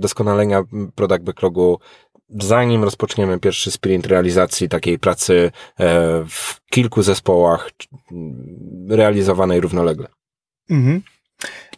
[0.00, 0.62] doskonalenia
[0.94, 1.78] product backlogu
[2.30, 7.70] zanim rozpoczniemy pierwszy sprint realizacji takiej pracy e, w kilku zespołach
[8.88, 10.08] realizowanej równolegle.
[10.70, 11.02] Mhm.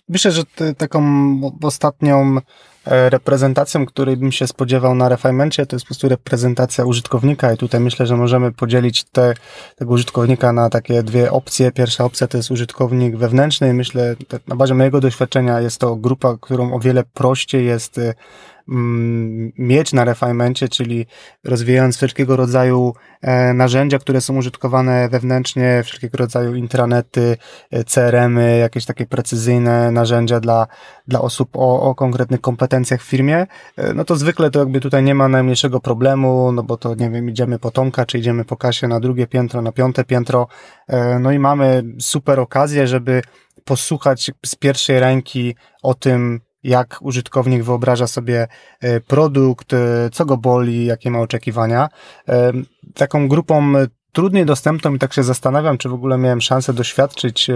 [0.09, 0.43] Myślę, że
[0.79, 1.03] taką
[1.63, 2.37] ostatnią
[2.85, 7.57] e, reprezentacją, której bym się spodziewał na refinemencie, to jest po prostu reprezentacja użytkownika i
[7.57, 9.35] tutaj myślę, że możemy podzielić te,
[9.77, 11.73] tego użytkownika na takie dwie opcje.
[11.73, 14.17] Pierwsza opcja to jest użytkownik wewnętrzny myślę,
[14.49, 18.15] na bazie mojego doświadczenia jest to grupa, którą o wiele prościej jest e,
[19.59, 21.07] mieć na refinemencie, czyli
[21.45, 27.37] rozwijając wszelkiego rodzaju e, narzędzia, które są użytkowane wewnętrznie, wszelkiego rodzaju intranety,
[27.71, 30.67] e, CRM-y, jakieś takie precyzyjne narzędzia dla,
[31.09, 33.47] dla osób o, o konkretnych kompetencjach w firmie,
[33.77, 37.11] e, no to zwykle to jakby tutaj nie ma najmniejszego problemu, no bo to nie
[37.11, 40.47] wiem, idziemy po Tomka, czy idziemy po Kasie na drugie piętro, na piąte piętro,
[41.21, 43.23] no i mamy super okazję, żeby
[43.65, 48.49] posłuchać z pierwszej ręki o tym, jak użytkownik wyobraża sobie
[48.81, 51.89] e, produkt, e, co go boli, jakie ma oczekiwania.
[52.29, 52.53] E,
[52.95, 53.73] taką grupą
[54.13, 57.51] trudniej dostępną i tak się zastanawiam, czy w ogóle miałem szansę doświadczyć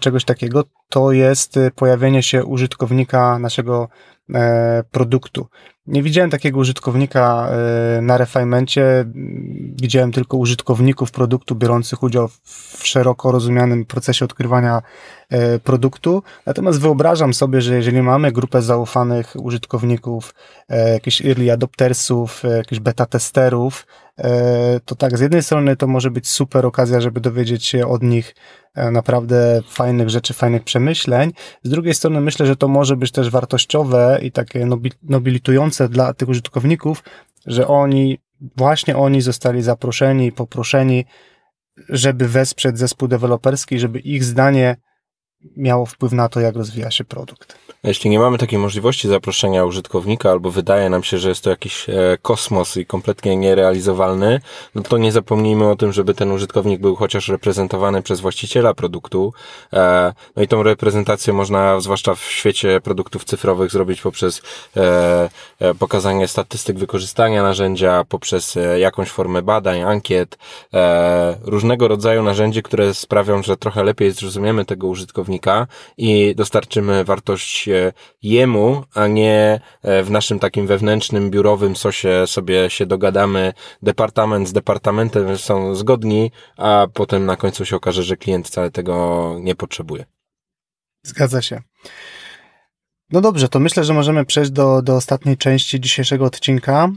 [0.00, 3.88] czegoś takiego, to jest pojawienie się użytkownika naszego
[4.90, 5.46] produktu.
[5.86, 7.48] Nie widziałem takiego użytkownika
[8.02, 9.04] na refinemencie,
[9.82, 14.82] widziałem tylko użytkowników produktu biorących udział w szeroko rozumianym procesie odkrywania
[15.64, 16.22] produktu.
[16.46, 20.34] Natomiast wyobrażam sobie, że jeżeli mamy grupę zaufanych użytkowników,
[20.68, 23.86] e, jakichś early adoptersów, e, jakichś beta testerów,
[24.84, 28.34] to tak, z jednej strony to może być super okazja, żeby dowiedzieć się od nich
[28.76, 31.32] naprawdę fajnych rzeczy, fajnych przemyśleń.
[31.62, 34.68] Z drugiej strony myślę, że to może być też wartościowe i takie
[35.02, 37.02] nobilitujące dla tych użytkowników,
[37.46, 38.18] że oni,
[38.56, 41.04] właśnie oni zostali zaproszeni i poproszeni,
[41.88, 44.76] żeby wesprzeć zespół deweloperski, żeby ich zdanie
[45.56, 47.58] miało wpływ na to, jak rozwija się produkt.
[47.84, 51.88] Jeśli nie mamy takiej możliwości zaproszenia użytkownika, albo wydaje nam się, że jest to jakiś
[51.88, 54.40] e, kosmos i kompletnie nierealizowalny,
[54.74, 59.32] no to nie zapomnijmy o tym, żeby ten użytkownik był chociaż reprezentowany przez właściciela produktu.
[59.72, 64.42] E, no i tą reprezentację można, zwłaszcza w świecie produktów cyfrowych, zrobić poprzez
[64.76, 65.28] e,
[65.78, 70.38] pokazanie statystyk wykorzystania narzędzia, poprzez jakąś formę badań, ankiet,
[71.42, 75.31] różnego rodzaju narzędzi, które sprawią, że trochę lepiej zrozumiemy tego użytkownika
[75.96, 77.68] i dostarczymy wartość
[78.22, 83.52] jemu, a nie e, w naszym takim wewnętrznym, biurowym sosie sobie się dogadamy,
[83.82, 89.36] departament z departamentem są zgodni, a potem na końcu się okaże, że klient wcale tego
[89.40, 90.04] nie potrzebuje.
[91.02, 91.62] Zgadza się.
[93.10, 96.90] No dobrze, to myślę, że możemy przejść do, do ostatniej części dzisiejszego odcinka,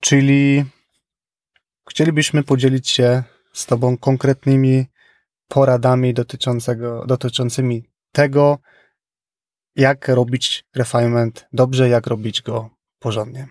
[0.00, 0.64] czyli
[1.90, 4.86] chcielibyśmy podzielić się z Tobą konkretnymi
[5.48, 8.58] poradami dotyczącego, dotyczącymi tego,
[9.76, 13.48] jak robić refinement dobrze, jak robić go porządnie.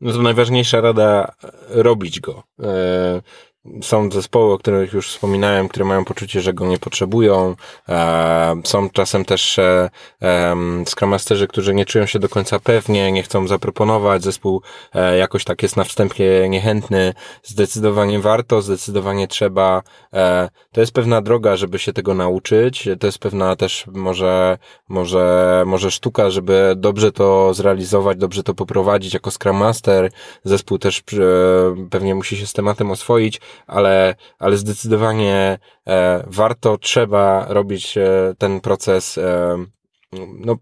[0.00, 1.34] No to najważniejsza rada,
[1.68, 2.42] robić go.
[3.82, 7.54] Są zespoły, o których już wspominałem, które mają poczucie, że go nie potrzebują.
[7.88, 9.90] E, są czasem też e,
[10.86, 14.22] Scrum Masterzy, którzy nie czują się do końca pewnie, nie chcą zaproponować.
[14.22, 14.62] Zespół
[14.94, 17.14] e, jakoś tak jest na wstępie niechętny.
[17.42, 19.82] Zdecydowanie warto, zdecydowanie trzeba.
[20.72, 22.88] To jest pewna droga, żeby się tego nauczyć.
[23.00, 29.14] To jest pewna też może, może, może sztuka, żeby dobrze to zrealizować, dobrze to poprowadzić
[29.14, 30.10] jako Scrum Master.
[30.44, 31.02] Zespół też
[31.90, 38.60] pewnie musi się z tematem oswoić ale, ale zdecydowanie e, warto, trzeba robić e, ten
[38.60, 39.18] proces.
[39.18, 39.56] E,
[40.38, 40.56] no,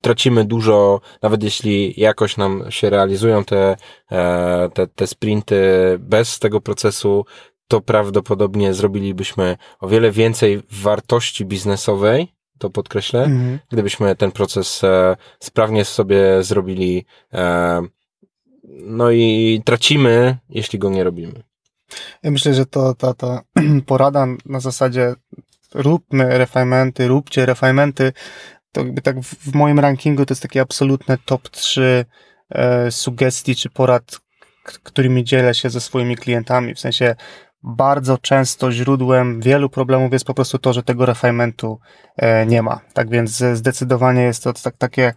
[0.00, 3.76] tracimy dużo, nawet jeśli jakoś nam się realizują te,
[4.74, 5.56] te, te sprinty
[5.98, 7.24] bez tego procesu,
[7.68, 12.28] to prawdopodobnie zrobilibyśmy o wiele więcej wartości biznesowej,
[12.58, 13.58] to podkreślę, mhm.
[13.70, 14.82] gdybyśmy ten proces
[15.40, 17.04] sprawnie sobie zrobili.
[18.64, 21.42] No i tracimy, jeśli go nie robimy.
[22.22, 23.40] Myślę, że to ta, ta
[23.86, 25.14] porada na zasadzie
[25.74, 28.12] róbmy refinementy, róbcie refinementy,
[28.72, 32.04] to jakby tak w moim rankingu to jest takie absolutne top 3
[32.50, 34.20] e, sugestii czy porad,
[34.82, 36.74] którymi dzielę się ze swoimi klientami.
[36.74, 37.14] W sensie
[37.62, 41.80] bardzo często źródłem wielu problemów jest po prostu to, że tego refinementu
[42.16, 42.80] e, nie ma.
[42.92, 45.14] Tak więc zdecydowanie jest to tak, takie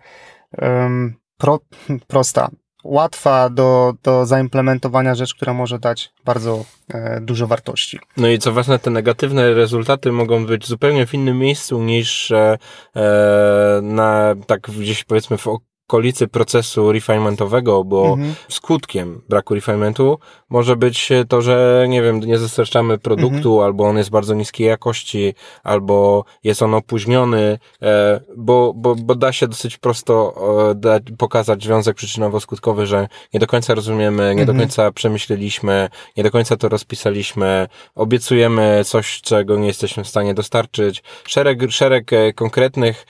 [0.62, 1.60] um, pro,
[2.08, 2.50] prosta,
[2.86, 8.00] łatwa do, do zaimplementowania rzecz, która może dać bardzo e, dużo wartości.
[8.18, 12.58] No i co ważne, te negatywne rezultaty mogą być zupełnie w innym miejscu niż e,
[12.96, 15.48] e na tak gdzieś powiedzmy w
[15.88, 18.36] okolicy procesu refinementowego, bo mhm.
[18.50, 20.20] skutkiem braku refinementu
[20.50, 23.66] może być to, że nie wiem, nie dostarczamy produktu, mhm.
[23.66, 25.34] albo on jest bardzo niskiej jakości,
[25.64, 30.36] albo jest on opóźniony, e, bo, bo, bo da się dosyć prosto
[30.76, 34.58] da, pokazać związek przyczynowo-skutkowy, że nie do końca rozumiemy, nie mhm.
[34.58, 40.34] do końca przemyśleliśmy, nie do końca to rozpisaliśmy, obiecujemy coś, czego nie jesteśmy w stanie
[40.34, 41.04] dostarczyć.
[41.28, 43.06] Szereg, szereg e, konkretnych,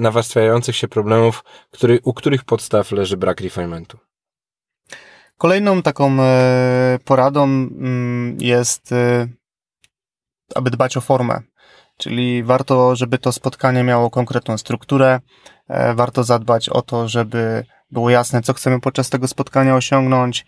[0.00, 3.98] nawarstwiających się problemów, który, u których podstaw leży brak refinementu.
[5.36, 9.28] Kolejną taką e, poradą mm, jest, e,
[10.54, 11.40] aby dbać o formę.
[11.96, 15.20] Czyli warto, żeby to spotkanie miało konkretną strukturę,
[15.68, 20.46] e, warto zadbać o to, żeby było jasne, co chcemy podczas tego spotkania osiągnąć.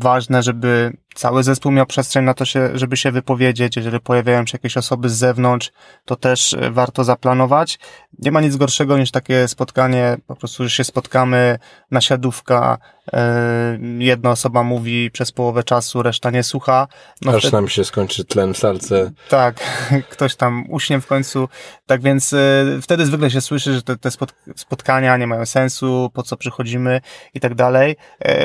[0.00, 3.76] Ważne, żeby cały zespół miał przestrzeń na to, się, żeby się wypowiedzieć.
[3.76, 5.72] Jeżeli pojawiają się jakieś osoby z zewnątrz,
[6.04, 7.78] to też e, warto zaplanować.
[8.18, 11.58] Nie ma nic gorszego niż takie spotkanie, po prostu, że się spotkamy,
[11.90, 12.78] nasiadówka,
[13.12, 16.88] e, jedna osoba mówi przez połowę czasu, reszta nie słucha.
[17.22, 17.56] No Aż wtedy...
[17.56, 19.10] nam się skończy tlen w salce.
[19.28, 19.60] Tak,
[20.12, 21.48] ktoś tam uśnie w końcu.
[21.86, 24.10] Tak więc e, wtedy zwykle się słyszy, że te, te
[24.56, 27.00] spotkania nie mają sensu, po co przychodzimy
[27.34, 27.96] i tak dalej.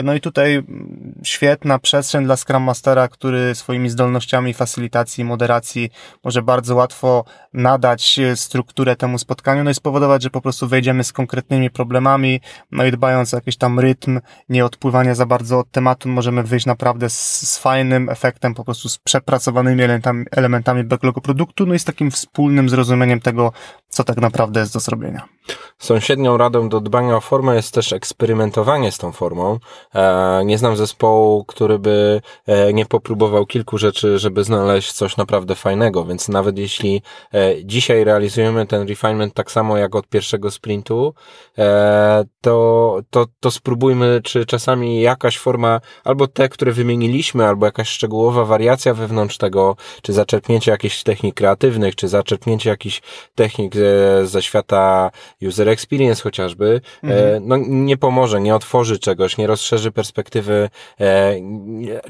[0.04, 5.90] No i tutaj mm, świetna przestrzeń dla Scrum Mastera, który swoimi zdolnościami facylitacji, moderacji
[6.24, 11.14] może bardzo łatwo nadać strukturę temu spotkaniu, no i spowodować, że po prostu wejdziemy z
[11.14, 14.20] konkretnymi problemami, no i dbając o jakiś tam rytm,
[14.50, 18.90] nie odpływania za bardzo od tematu, możemy wyjść naprawdę z, z fajnym efektem, po prostu
[18.90, 23.52] z przepracowanymi elementami, elementami backlogu produktu, no i z takim wspólnym zrozumieniem tego,
[23.90, 25.28] co tak naprawdę jest do zrobienia.
[25.80, 29.60] Sąsiednią radą do dbania o formę jest też eksperymentowanie z tą formą.
[29.96, 30.00] E,
[30.46, 36.06] nie znam zespołu, który by e, nie popróbował kilku rzeczy, żeby znaleźć coś naprawdę fajnego,
[36.06, 37.02] więc nawet jeśli
[37.34, 41.14] e, dzisiaj realizujemy ten refinement tak samo jak od pierwszego sprintu,
[42.42, 48.46] to, to, to spróbujmy, czy czasami jakaś forma, albo te, które wymieniliśmy, albo jakaś szczegółowa
[48.46, 53.02] wariacja wewnątrz tego, czy zaczerpnięcie jakichś technik kreatywnych, czy zaczerpnięcie jakichś
[53.36, 55.12] technik ze, ze świata
[55.48, 57.48] user experience chociażby, mhm.
[57.48, 60.03] no nie pomoże, nie otworzy czegoś, nie rozszerzy perspektywy,
[61.00, 61.36] e,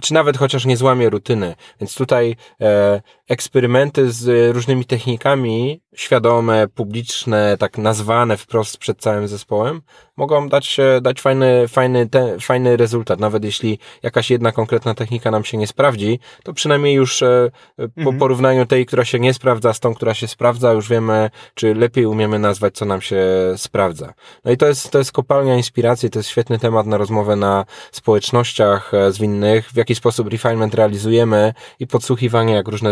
[0.02, 1.56] czy nawet chociaż nie złamie rutyny.
[1.80, 9.82] Więc tutaj e, eksperymenty z różnymi technikami, świadome, publiczne, tak nazwane wprost przed całym zespołem,
[10.18, 13.20] mogą dać, dać fajny, fajny, te, fajny rezultat.
[13.20, 17.84] Nawet jeśli jakaś jedna konkretna technika nam się nie sprawdzi, to przynajmniej już e, po
[17.98, 18.18] mhm.
[18.18, 22.06] porównaniu tej, która się nie sprawdza z tą, która się sprawdza, już wiemy, czy lepiej
[22.06, 23.26] umiemy nazwać, co nam się
[23.58, 24.14] sprawdza.
[24.46, 27.66] No i to jest, to jest kopalnia inspiracji, to jest świetny temat na rozmowę na
[27.92, 32.92] społecznościach e, zwinnych, w jaki sposób refinement realizujemy i podsłuchiwanie, jak różne,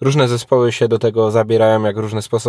[0.00, 2.39] różne zespoły się do tego zabierają, jak różne sposoby,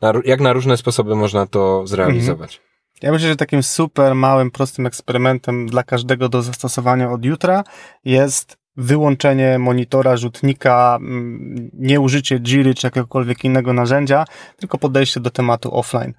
[0.00, 2.54] na, jak na różne sposoby można to zrealizować.
[2.54, 2.68] Mhm.
[3.02, 7.64] Ja myślę, że takim super małym, prostym eksperymentem dla każdego do zastosowania od jutra
[8.04, 14.24] jest wyłączenie monitora, rzutnika, mm, nie użycie Jiry czy jakiegokolwiek innego narzędzia,
[14.56, 16.12] tylko podejście do tematu offline.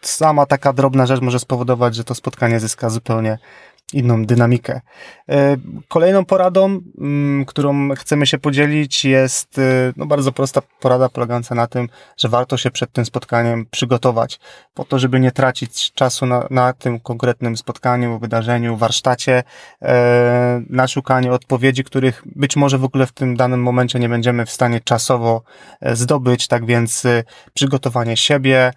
[0.00, 3.38] Sama taka drobna rzecz może spowodować, że to spotkanie zyska zupełnie
[3.92, 4.80] inną dynamikę.
[5.28, 5.56] E,
[5.88, 11.66] kolejną poradą, mm, którą chcemy się podzielić jest e, no, bardzo prosta porada polegająca na
[11.66, 14.40] tym, że warto się przed tym spotkaniem przygotować
[14.74, 19.42] po to, żeby nie tracić czasu na, na tym konkretnym spotkaniu, wydarzeniu, warsztacie,
[19.82, 24.46] e, na szukanie odpowiedzi, których być może w ogóle w tym danym momencie nie będziemy
[24.46, 25.42] w stanie czasowo
[25.92, 27.02] zdobyć, tak więc
[27.54, 28.72] przygotowanie siebie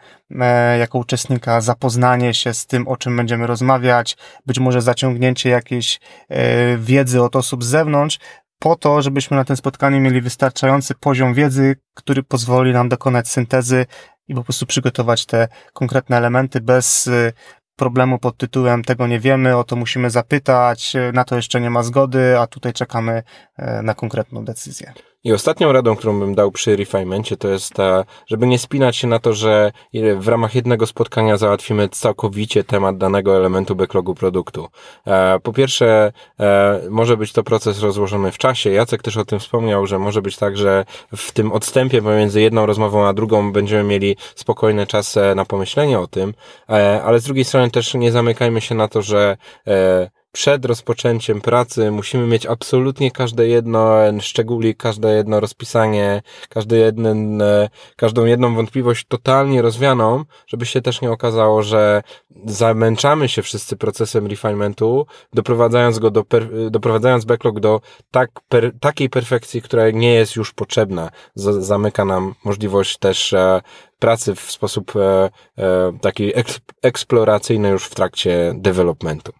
[0.79, 5.99] jako uczestnika, zapoznanie się z tym, o czym będziemy rozmawiać, być może zaciągnięcie jakiejś
[6.29, 8.19] e, wiedzy od osób z zewnątrz,
[8.59, 13.85] po to, żebyśmy na tym spotkaniu mieli wystarczający poziom wiedzy, który pozwoli nam dokonać syntezy
[14.27, 17.33] i po prostu przygotować te konkretne elementy bez e,
[17.75, 21.69] problemu pod tytułem tego nie wiemy, o to musimy zapytać, e, na to jeszcze nie
[21.69, 23.23] ma zgody, a tutaj czekamy
[23.83, 24.93] na konkretną decyzję.
[25.23, 29.07] I ostatnią radą, którą bym dał przy refinemencie, to jest ta, żeby nie spinać się
[29.07, 29.71] na to, że
[30.17, 34.67] w ramach jednego spotkania załatwimy całkowicie temat danego elementu backlogu produktu.
[35.07, 38.69] E, po pierwsze, e, może być to proces rozłożony w czasie.
[38.69, 42.65] Jacek też o tym wspomniał, że może być tak, że w tym odstępie pomiędzy jedną
[42.65, 46.33] rozmową a drugą będziemy mieli spokojny czas e, na pomyślenie o tym,
[47.03, 49.37] ale z drugiej strony też nie zamykajmy się na to, że
[50.31, 57.69] przed rozpoczęciem pracy musimy mieć absolutnie każde jedno szczególik, każde jedno rozpisanie, każdy jeden, e,
[57.95, 62.01] każdą jedną wątpliwość totalnie rozwianą, żeby się też nie okazało, że
[62.45, 69.09] zamęczamy się wszyscy procesem refinementu, doprowadzając go do, per, doprowadzając backlog do tak, per, takiej
[69.09, 71.09] perfekcji, która nie jest już potrzebna.
[71.35, 73.61] Z, zamyka nam możliwość też e,
[73.99, 76.31] pracy w sposób e, e, taki
[76.81, 79.31] eksploracyjny już w trakcie developmentu.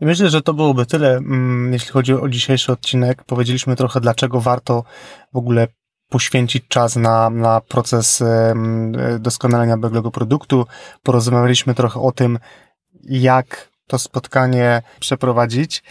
[0.00, 3.24] Myślę, że to byłoby tyle, mm, jeśli chodzi o dzisiejszy odcinek.
[3.24, 4.84] Powiedzieliśmy trochę, dlaczego warto
[5.32, 5.68] w ogóle
[6.08, 8.22] poświęcić czas na, na proces
[9.18, 10.66] doskonalenia backlogu produktu.
[11.02, 12.38] Porozmawialiśmy trochę o tym,
[13.02, 15.82] jak to spotkanie przeprowadzić.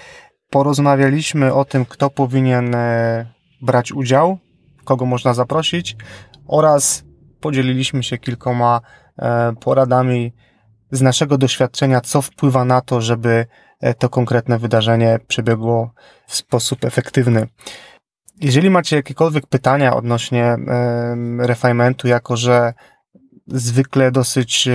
[0.49, 3.25] Porozmawialiśmy o tym, kto powinien e,
[3.61, 4.37] brać udział,
[4.83, 5.95] kogo można zaprosić
[6.47, 7.03] oraz
[7.39, 8.81] podzieliliśmy się kilkoma
[9.19, 10.33] e, poradami
[10.91, 13.45] z naszego doświadczenia, co wpływa na to, żeby
[13.97, 15.93] to konkretne wydarzenie przebiegło
[16.27, 17.47] w sposób efektywny.
[18.41, 20.55] Jeżeli macie jakiekolwiek pytania odnośnie
[21.39, 22.73] refinementu, jako że
[23.47, 24.69] zwykle dosyć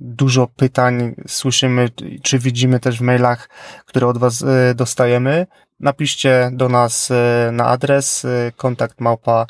[0.00, 1.88] dużo pytań słyszymy,
[2.22, 3.48] czy widzimy też w mailach,
[3.86, 5.46] które od Was e, dostajemy,
[5.80, 7.12] napiszcie do nas
[7.52, 8.26] na adres
[8.56, 9.46] kontakt małpa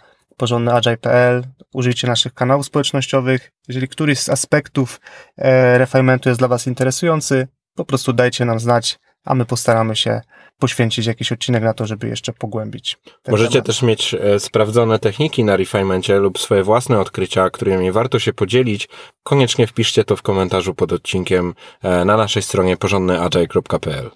[1.75, 3.53] użyjcie naszych kanałów społecznościowych.
[3.69, 5.01] Jeżeli któryś z aspektów
[5.37, 10.21] e, refinementu jest dla Was interesujący, po prostu dajcie nam znać, a my postaramy się
[10.59, 12.99] poświęcić jakiś odcinek na to, żeby jeszcze pogłębić.
[13.29, 13.67] Możecie temat.
[13.67, 18.89] też mieć e, sprawdzone techniki na refinemencie lub swoje własne odkrycia, którymi warto się podzielić.
[19.23, 24.11] Koniecznie wpiszcie to w komentarzu pod odcinkiem e, na naszej stronie porządnyagile.pl.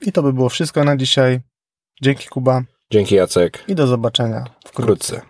[0.00, 1.40] I to by było wszystko na dzisiaj.
[2.02, 2.62] Dzięki Kuba.
[2.90, 3.64] Dzięki Jacek.
[3.68, 4.72] I do zobaczenia wkrótce.
[4.72, 5.29] wkrótce.